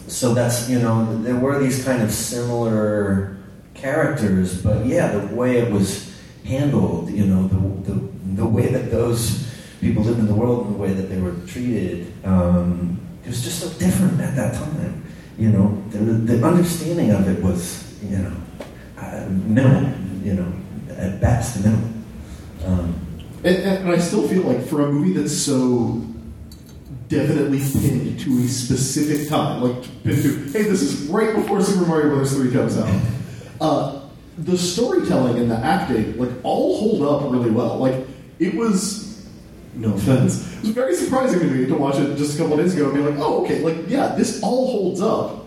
[0.07, 3.37] so that's you know there were these kind of similar
[3.75, 6.11] characters, but yeah, the way it was
[6.43, 7.95] handled, you know, the the,
[8.43, 9.47] the way that those
[9.79, 13.41] people lived in the world and the way that they were treated, um, it was
[13.43, 15.03] just so different at that time.
[15.37, 18.35] You know, the, the understanding of it was, you know,
[18.97, 19.91] uh, minimal.
[20.23, 20.53] You know,
[20.95, 21.89] at best, minimal.
[22.65, 22.95] Um,
[23.43, 26.01] And, and I still feel like for a movie that's so
[27.09, 31.85] definitely pinned to a specific time, like pinned to, hey, this is right before Super
[31.85, 32.33] Mario Bros.
[32.33, 33.01] 3 comes out.
[33.59, 33.99] Uh,
[34.37, 37.77] the storytelling and the acting, like, all hold up really well.
[37.77, 38.07] Like,
[38.39, 39.12] it was,
[39.75, 42.73] no offense, it was very surprising to me to watch it just a couple days
[42.75, 45.45] ago and be like, oh, okay, like, yeah, this all holds up,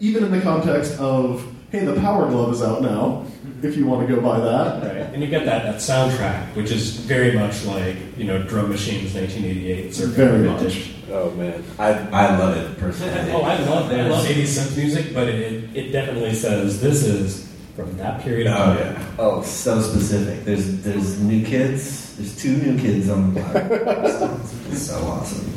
[0.00, 3.24] even in the context of, hey, the Power Glove is out now,
[3.62, 4.82] if you want to go buy that.
[4.82, 8.68] Right, and you get that, that soundtrack, which is very much like you know Drum
[8.68, 10.90] Machines 1988 circa Very much.
[11.10, 13.32] oh man, I I love it personally.
[13.32, 14.00] Oh, I love that.
[14.00, 18.46] I love 80s synth music, but it, it definitely says this is from that period
[18.46, 18.78] of Oh time.
[18.78, 19.14] yeah.
[19.18, 20.44] Oh, so specific.
[20.44, 22.07] There's there's new kids.
[22.18, 23.54] There's two new kids on the block.
[24.70, 25.52] it's so awesome.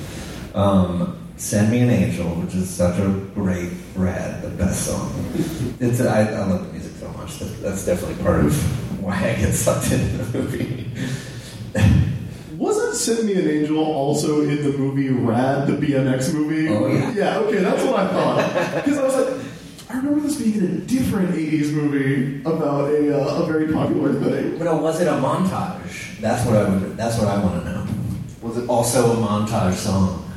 [0.54, 5.12] Um, Send Me an Angel, which is such a great, rad, the best song.
[5.80, 7.40] It's I, I love the music so much.
[7.40, 10.92] That, that's definitely part of why I get sucked into the movie.
[12.58, 16.70] Wasn't Send Me an Angel also in the movie Rad, the BMX movie?
[16.70, 17.12] Oh, yeah.
[17.12, 18.76] Yeah, okay, that's what I thought.
[18.76, 19.46] Because I was like,
[19.90, 24.14] I remember this being in a different 80s movie about a, uh, a very popular
[24.14, 24.60] thing.
[24.60, 26.11] But no, was it a montage?
[26.22, 26.96] That's what I would.
[26.96, 27.88] That's what I want to know.
[28.44, 30.32] Was it also a montage song?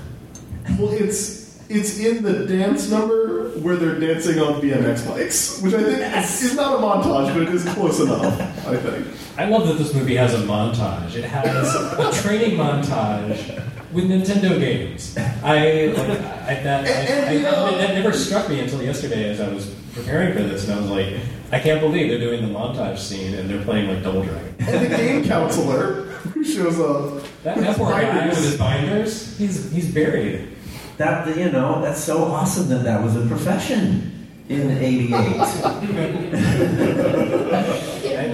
[0.78, 1.43] Well, it's
[1.74, 6.42] it's in the dance number where they're dancing on BMX bikes, which I think is,
[6.42, 9.06] is not a montage, but it is close enough, I think.
[9.36, 11.14] I love that this movie has a montage.
[11.16, 13.60] It has a training montage
[13.92, 15.16] with Nintendo games.
[15.42, 16.90] I like I, that, And- I,
[17.28, 20.42] and, you know- that, that never struck me until yesterday as I was preparing for
[20.42, 21.14] this, and I was like,
[21.52, 24.54] I can't believe they're doing the montage scene and they're playing like Double Dragon.
[24.60, 26.02] And the game counselor
[26.32, 27.22] who shows up.
[27.44, 30.53] That, that poor guy with his binders, he's he's buried.
[30.97, 35.14] That you know, that's so awesome that that was a profession in '88.
[35.24, 35.61] I,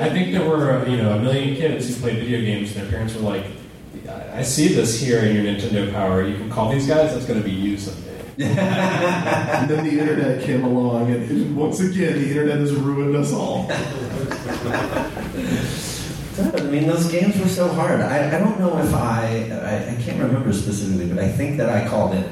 [0.03, 2.83] I think there were uh, you know a million kids who played video games, and
[2.83, 3.47] their parents were like,
[4.07, 6.23] "I I see this here in your Nintendo Power.
[6.23, 7.15] You can call these guys.
[7.15, 8.09] That's going to be you someday."
[8.41, 13.33] And then the internet came along, and, and once again, the internet has ruined us
[13.33, 13.67] all.
[16.39, 18.01] I mean, those games were so hard.
[18.01, 21.69] I, I don't know if I, I I can't remember specifically, but I think that
[21.69, 22.25] I called in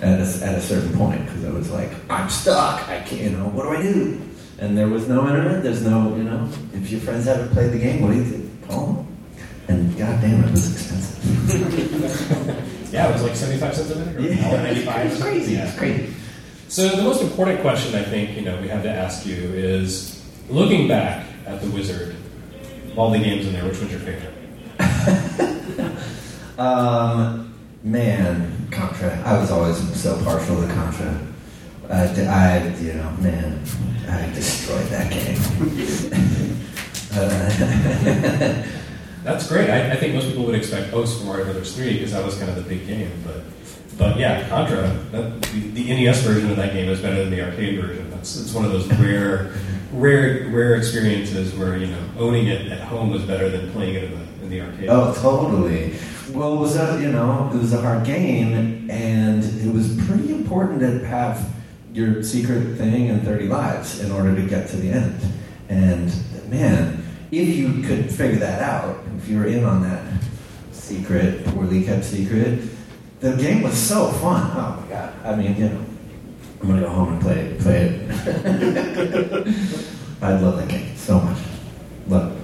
[0.00, 2.88] at a, at a certain point because I was like, I'm stuck.
[2.88, 3.22] I can't.
[3.22, 4.20] You know, what do I do?
[4.58, 5.62] And there was no internet.
[5.62, 8.50] There's no, you know, if your friends haven't played the game, what do you do?
[8.68, 9.06] Call them.
[9.68, 12.72] And goddamn, it was expensive.
[12.92, 15.04] Yeah, it was like 75 cents a minute or $1.95.
[15.06, 15.52] It's crazy.
[15.54, 15.66] Yeah.
[15.66, 16.14] It's crazy.
[16.68, 20.22] So the most important question I think you know we have to ask you is,
[20.48, 22.14] looking back at the Wizard,
[22.96, 24.32] all the games in there, which one's your favorite?
[26.58, 27.52] Um,
[27.86, 29.18] man, Contra.
[29.24, 31.18] I was always so partial to Contra.
[31.88, 33.62] I, you know, man,
[34.08, 35.36] I destroyed that game.
[39.22, 39.70] That's great.
[39.70, 42.36] I, I think most people would expect oh, Super Mario Brothers 3 because that was
[42.36, 43.12] kind of the big game.
[43.24, 43.42] But
[43.96, 47.42] but yeah, Contra, that, the, the NES version of that game is better than the
[47.42, 48.10] arcade version.
[48.10, 49.52] That's it's one of those rare
[49.92, 54.04] rare rare experiences where you know owning it at home was better than playing it
[54.04, 54.88] in the in the arcade.
[54.88, 55.94] oh, totally.
[56.30, 60.32] Well, it was a, you know, it was a hard game, and it was pretty
[60.32, 61.52] important to have
[61.92, 65.20] your secret thing and 30 lives in order to get to the end.
[65.68, 66.12] And
[66.50, 70.02] man, if you could figure that out, if you were in on that
[70.72, 72.60] secret, poorly kept secret,
[73.20, 74.50] the game was so fun.
[74.54, 75.12] Oh my god!
[75.24, 75.84] I mean, you know,
[76.60, 77.60] I'm gonna go home and play it.
[77.60, 78.10] Play it.
[80.22, 81.38] I love that game so much.
[82.08, 82.35] Love it.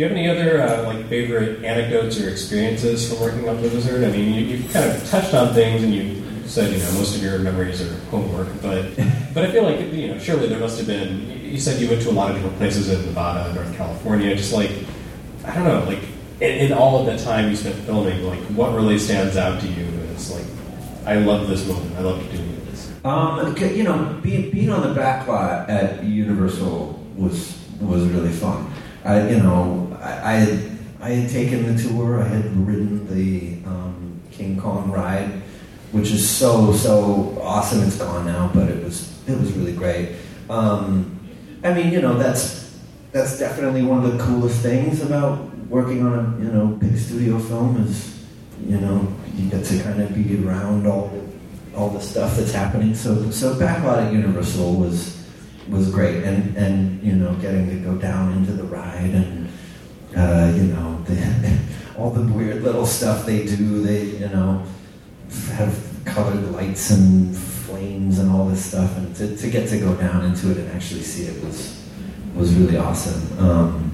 [0.00, 3.68] Do you have any other uh, like favorite anecdotes or experiences from working on the
[3.68, 4.02] Wizard?
[4.02, 7.16] I mean, you, you kind of touched on things, and you said you know most
[7.16, 8.96] of your memories are homework, but
[9.34, 11.44] but I feel like you know surely there must have been.
[11.44, 14.34] You said you went to a lot of different places in Nevada, and North California.
[14.34, 14.70] Just like
[15.44, 16.02] I don't know, like
[16.40, 19.66] in, in all of the time you spent filming, like what really stands out to
[19.66, 19.84] you
[20.14, 20.46] as like
[21.04, 21.94] I love this moment.
[21.96, 22.90] I love doing this.
[23.04, 28.72] Um, you know, being, being on the back lot at Universal was was really fun.
[29.04, 32.22] I, you know, I, I had I had taken the tour.
[32.22, 35.30] I had ridden the um, King Kong ride,
[35.92, 37.82] which is so so awesome.
[37.82, 40.16] It's gone now, but it was it was really great.
[40.48, 41.18] Um,
[41.62, 42.78] I mean, you know, that's
[43.12, 47.38] that's definitely one of the coolest things about working on a you know big studio
[47.38, 48.24] film is
[48.66, 51.12] you know you get to kind of be around all
[51.76, 52.94] all the stuff that's happening.
[52.94, 55.24] So so backlot at Universal was
[55.68, 59.39] was great, and and you know getting to go down into the ride and
[60.16, 61.04] uh, you know
[61.98, 63.82] all the weird little stuff they do.
[63.82, 64.64] They you know
[65.54, 69.94] have colored lights and flames and all this stuff, and to, to get to go
[69.94, 71.82] down into it and actually see it was
[72.34, 73.38] was really awesome.
[73.38, 73.90] Um,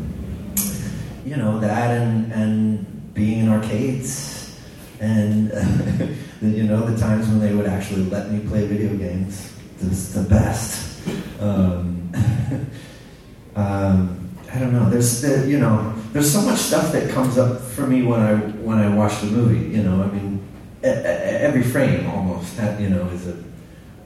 [1.24, 4.60] you know that and and being in arcades
[5.00, 5.48] and
[6.40, 9.52] you know the times when they would actually let me play video games
[9.82, 11.00] was the best
[11.40, 12.12] um,
[13.56, 17.60] um, I don't know there's there, you know there's so much stuff that comes up
[17.60, 20.42] for me when I when I watch the movie you know I mean
[20.82, 23.36] every frame almost that you know is a,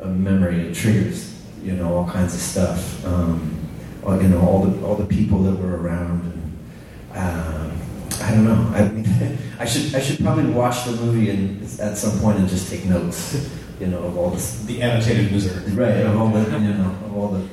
[0.00, 3.56] a memory it triggers you know all kinds of stuff um,
[4.02, 7.80] all, you know all the all the people that were around and um,
[8.22, 8.72] I don't know.
[8.74, 12.48] I mean, I should I should probably watch the movie and at some point and
[12.48, 13.50] just take notes,
[13.80, 17.16] you know, of all this The annotated Wizard, right of all the you know of
[17.16, 17.48] all the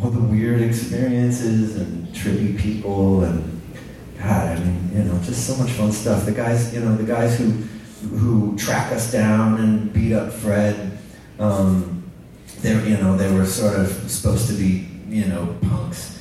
[0.00, 3.53] all the weird experiences and trippy people and
[4.24, 6.24] God, I mean, you know, just so much fun stuff.
[6.24, 7.50] The guys, you know, the guys who
[8.16, 10.98] who track us down and beat up Fred.
[11.38, 12.02] Um,
[12.60, 16.14] they you know they were sort of supposed to be you know punks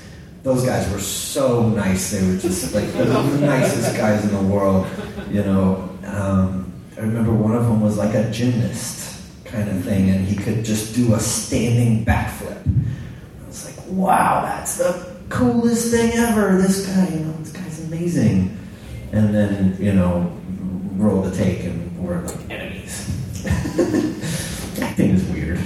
[0.43, 2.11] those guys were so nice.
[2.11, 3.05] They were just like the
[3.39, 4.85] nicest guys in the world.
[5.31, 10.09] You know, um, I remember one of them was like a gymnast kind of thing,
[10.09, 12.61] and he could just do a standing backflip.
[12.67, 16.61] I was like, wow, that's the coolest thing ever.
[16.61, 17.33] This guy, you know,
[17.93, 18.57] amazing.
[19.11, 20.35] And then, you know,
[20.95, 23.45] roll the take, and we're like enemies.
[24.81, 25.59] Acting is weird.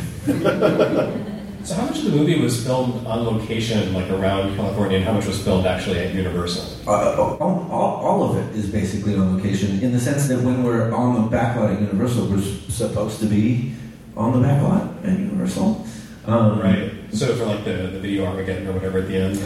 [1.64, 5.14] So how much of the movie was filmed on location, like around California, and how
[5.14, 6.90] much was filmed actually at Universal?
[6.90, 7.38] Uh, all,
[7.72, 11.16] all, all of it is basically on location in the sense that when we're on
[11.16, 13.74] the backlot at Universal, we're supposed to be
[14.16, 15.86] on the backlot at Universal.
[16.26, 16.97] Um, Right.
[17.12, 19.38] So for like the, the video Armageddon or whatever at the end.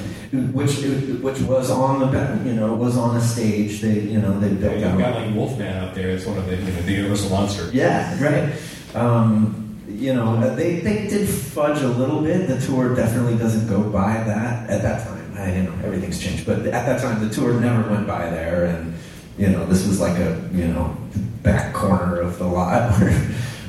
[0.53, 0.78] Which
[1.22, 3.82] which was on the you know was on a stage.
[3.82, 4.97] They you know they built out.
[4.97, 6.09] got like Wolfman out there.
[6.09, 7.74] It's one of the you know, the Universal monsters.
[7.74, 8.53] Yeah, right.
[8.95, 12.47] Um, you know, uh, they, they did fudge a little bit.
[12.47, 15.34] The tour definitely doesn't go by that at that time.
[15.38, 18.66] I, you know, everything's changed, but at that time, the tour never went by there,
[18.66, 18.93] and
[19.38, 20.97] you know, this was like a you know
[21.43, 23.12] back corner of the lot where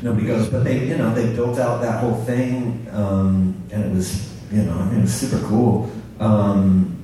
[0.03, 0.49] nobody goes.
[0.49, 4.63] But they, you know, they built out that whole thing, um, and it was, you
[4.63, 5.91] know, I mean, it was super cool.
[6.21, 6.99] Um,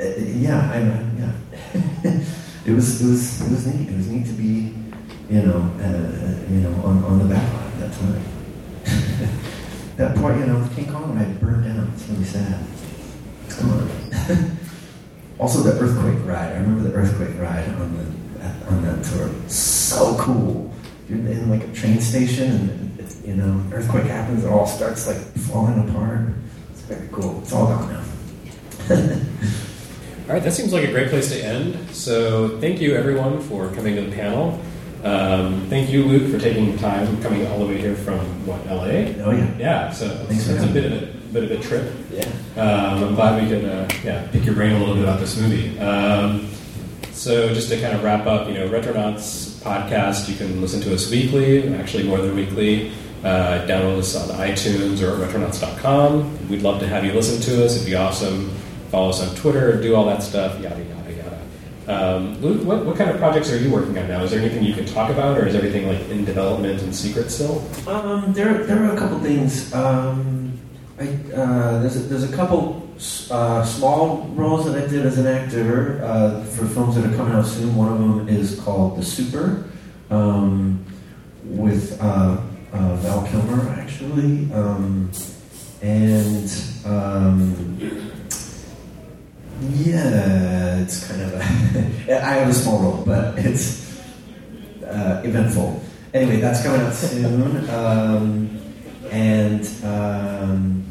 [0.00, 0.78] uh, yeah, I,
[1.18, 2.20] yeah.
[2.66, 3.88] it was it was it was neat.
[3.88, 4.74] It was neat to be
[5.28, 8.22] you know, uh, you know, on, on the back lot at that time.
[9.96, 11.90] that part, you know, King Kong ride burned down.
[11.94, 12.64] It's really sad.
[13.48, 13.90] Come on.
[15.38, 16.52] also, the earthquake ride.
[16.52, 18.24] I remember the earthquake ride on the
[18.68, 19.30] on that tour.
[19.48, 20.73] So cool.
[21.08, 24.44] You're in like a train station, and it, you know, earthquake happens.
[24.44, 26.28] It all starts like falling apart.
[26.70, 27.40] It's very cool.
[27.42, 28.04] It's all gone now.
[30.26, 31.90] All right, that seems like a great place to end.
[31.90, 34.58] So, thank you everyone for coming to the panel.
[35.04, 38.64] Um, thank you, Luke, for taking the time coming all the way here from what
[38.64, 39.12] LA.
[39.22, 39.58] Oh yeah.
[39.58, 41.92] Yeah, so it's, it's a bit of a bit of a trip.
[42.10, 42.24] Yeah.
[42.56, 45.38] Um, I'm glad we could uh, yeah pick your brain a little bit about this
[45.38, 45.78] movie.
[45.78, 46.48] Um,
[47.12, 50.94] so just to kind of wrap up, you know, Retronauts podcast, you can listen to
[50.94, 52.92] us weekly, actually more than weekly.
[53.24, 56.48] Uh, download us on iTunes or at retronauts.com.
[56.48, 57.76] We'd love to have you listen to us.
[57.76, 58.50] It'd be awesome.
[58.90, 62.16] Follow us on Twitter, do all that stuff, yada, yada, yada.
[62.16, 64.22] Um, Luke, what, what kind of projects are you working on now?
[64.22, 67.30] Is there anything you can talk about, or is everything like in development and secret
[67.30, 67.66] still?
[67.88, 69.72] Um, there, there are a couple things.
[69.74, 70.58] Um,
[71.00, 72.83] I, uh, there's, a, there's a couple
[73.30, 77.34] uh, small roles that I did as an actor uh, for films that are coming
[77.34, 77.74] out soon.
[77.74, 79.68] One of them is called The Super,
[80.10, 80.84] um,
[81.44, 82.40] with uh,
[82.72, 84.52] uh, Val Kilmer, actually.
[84.52, 85.10] Um,
[85.82, 86.50] and
[86.84, 88.12] um,
[89.60, 91.38] yeah, it's kind of a.
[92.24, 94.00] I have a small role, but it's
[94.84, 95.82] uh, eventful.
[96.12, 97.68] Anyway, that's coming out soon.
[97.70, 98.60] Um,
[99.10, 100.83] and um,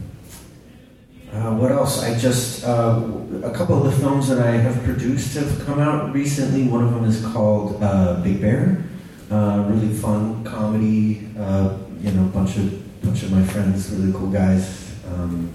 [1.34, 2.03] uh, what else?
[2.03, 3.01] I just uh,
[3.41, 6.67] a couple of the films that I have produced have come out recently.
[6.67, 8.84] One of them is called uh, Big Bear.
[9.31, 11.27] Uh, really fun comedy.
[11.38, 14.93] Uh, you know, bunch of bunch of my friends, really cool guys.
[15.07, 15.51] Um,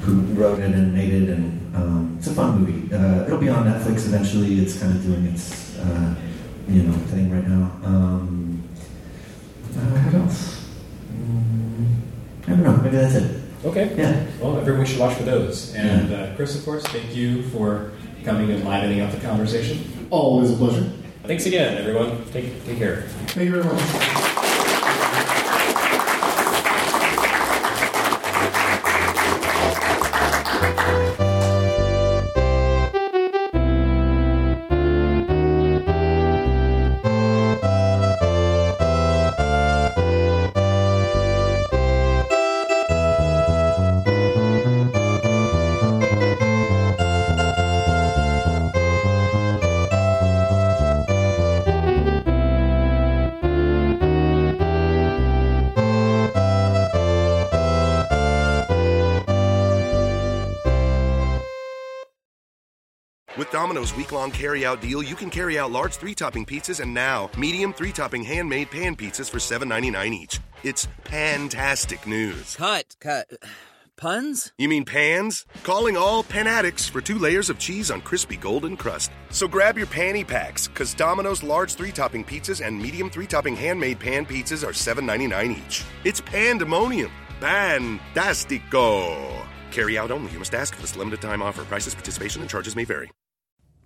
[0.00, 2.92] who wrote it and made it, and um, it's a fun movie.
[2.92, 4.58] Uh, it'll be on Netflix eventually.
[4.58, 5.76] It's kind of doing its
[6.68, 7.70] you know thing right now.
[7.84, 8.62] Um,
[9.72, 10.68] what else?
[11.12, 11.94] Mm,
[12.46, 12.76] I don't know.
[12.78, 13.45] Maybe that's it.
[13.66, 13.92] Okay.
[13.96, 14.24] Yeah.
[14.40, 15.74] Well, everyone should watch for those.
[15.74, 17.92] And uh, Chris, of course, thank you for
[18.24, 20.06] coming and livening up the conversation.
[20.10, 20.88] Always a pleasure.
[21.24, 22.24] Thanks again, everyone.
[22.30, 23.02] Take, take care.
[23.28, 24.32] Thank you very much.
[63.86, 66.92] Domino's week long carry out deal, you can carry out large three topping pizzas and
[66.92, 70.40] now medium three topping handmade pan pizzas for $7.99 each.
[70.64, 72.56] It's fantastic news.
[72.56, 73.28] Cut, cut.
[73.96, 74.52] Puns?
[74.58, 75.46] You mean pans?
[75.62, 79.12] Calling all pan addicts for two layers of cheese on crispy golden crust.
[79.30, 83.56] So grab your panty packs, because Domino's large three topping pizzas and medium three topping
[83.56, 85.84] handmade pan pizzas are $7.99 each.
[86.04, 87.12] It's pandemonium.
[87.40, 89.46] Fantastico.
[89.70, 90.32] Carry out only.
[90.32, 91.62] You must ask for this limited time offer.
[91.64, 93.10] Prices, participation, and charges may vary.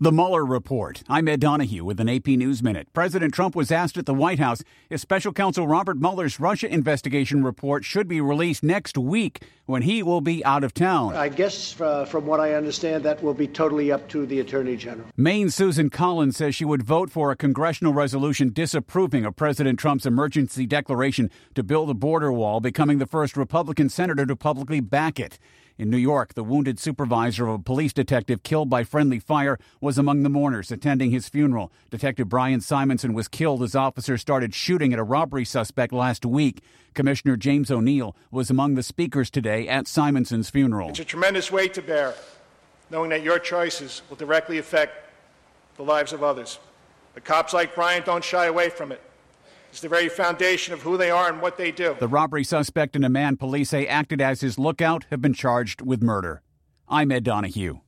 [0.03, 1.03] The Mueller Report.
[1.11, 2.88] I'm Ed Donahue with an AP News Minute.
[2.94, 7.44] President Trump was asked at the White House if special counsel Robert Mueller's Russia investigation
[7.44, 11.14] report should be released next week when he will be out of town.
[11.14, 14.74] I guess, uh, from what I understand, that will be totally up to the Attorney
[14.78, 15.07] General.
[15.18, 20.07] Maine's Susan Collins says she would vote for a congressional resolution disapproving of President Trump's
[20.07, 25.20] emergency declaration to build a border wall, becoming the first Republican senator to publicly back
[25.20, 25.38] it.
[25.81, 29.97] In New York, the wounded supervisor of a police detective killed by friendly fire was
[29.97, 31.72] among the mourners attending his funeral.
[31.91, 36.62] Detective Brian Simonsen was killed as officers started shooting at a robbery suspect last week.
[36.93, 40.91] Commissioner James O'Neill was among the speakers today at Simonsen's funeral.
[40.91, 42.12] It's a tremendous weight to bear,
[42.91, 45.11] knowing that your choices will directly affect
[45.78, 46.59] the lives of others.
[47.14, 49.01] But cops like Brian don't shy away from it.
[49.70, 51.96] It's the very foundation of who they are and what they do.
[51.98, 55.80] The robbery suspect and a man police say acted as his lookout have been charged
[55.80, 56.42] with murder.
[56.88, 57.78] I'm Ed Donahue.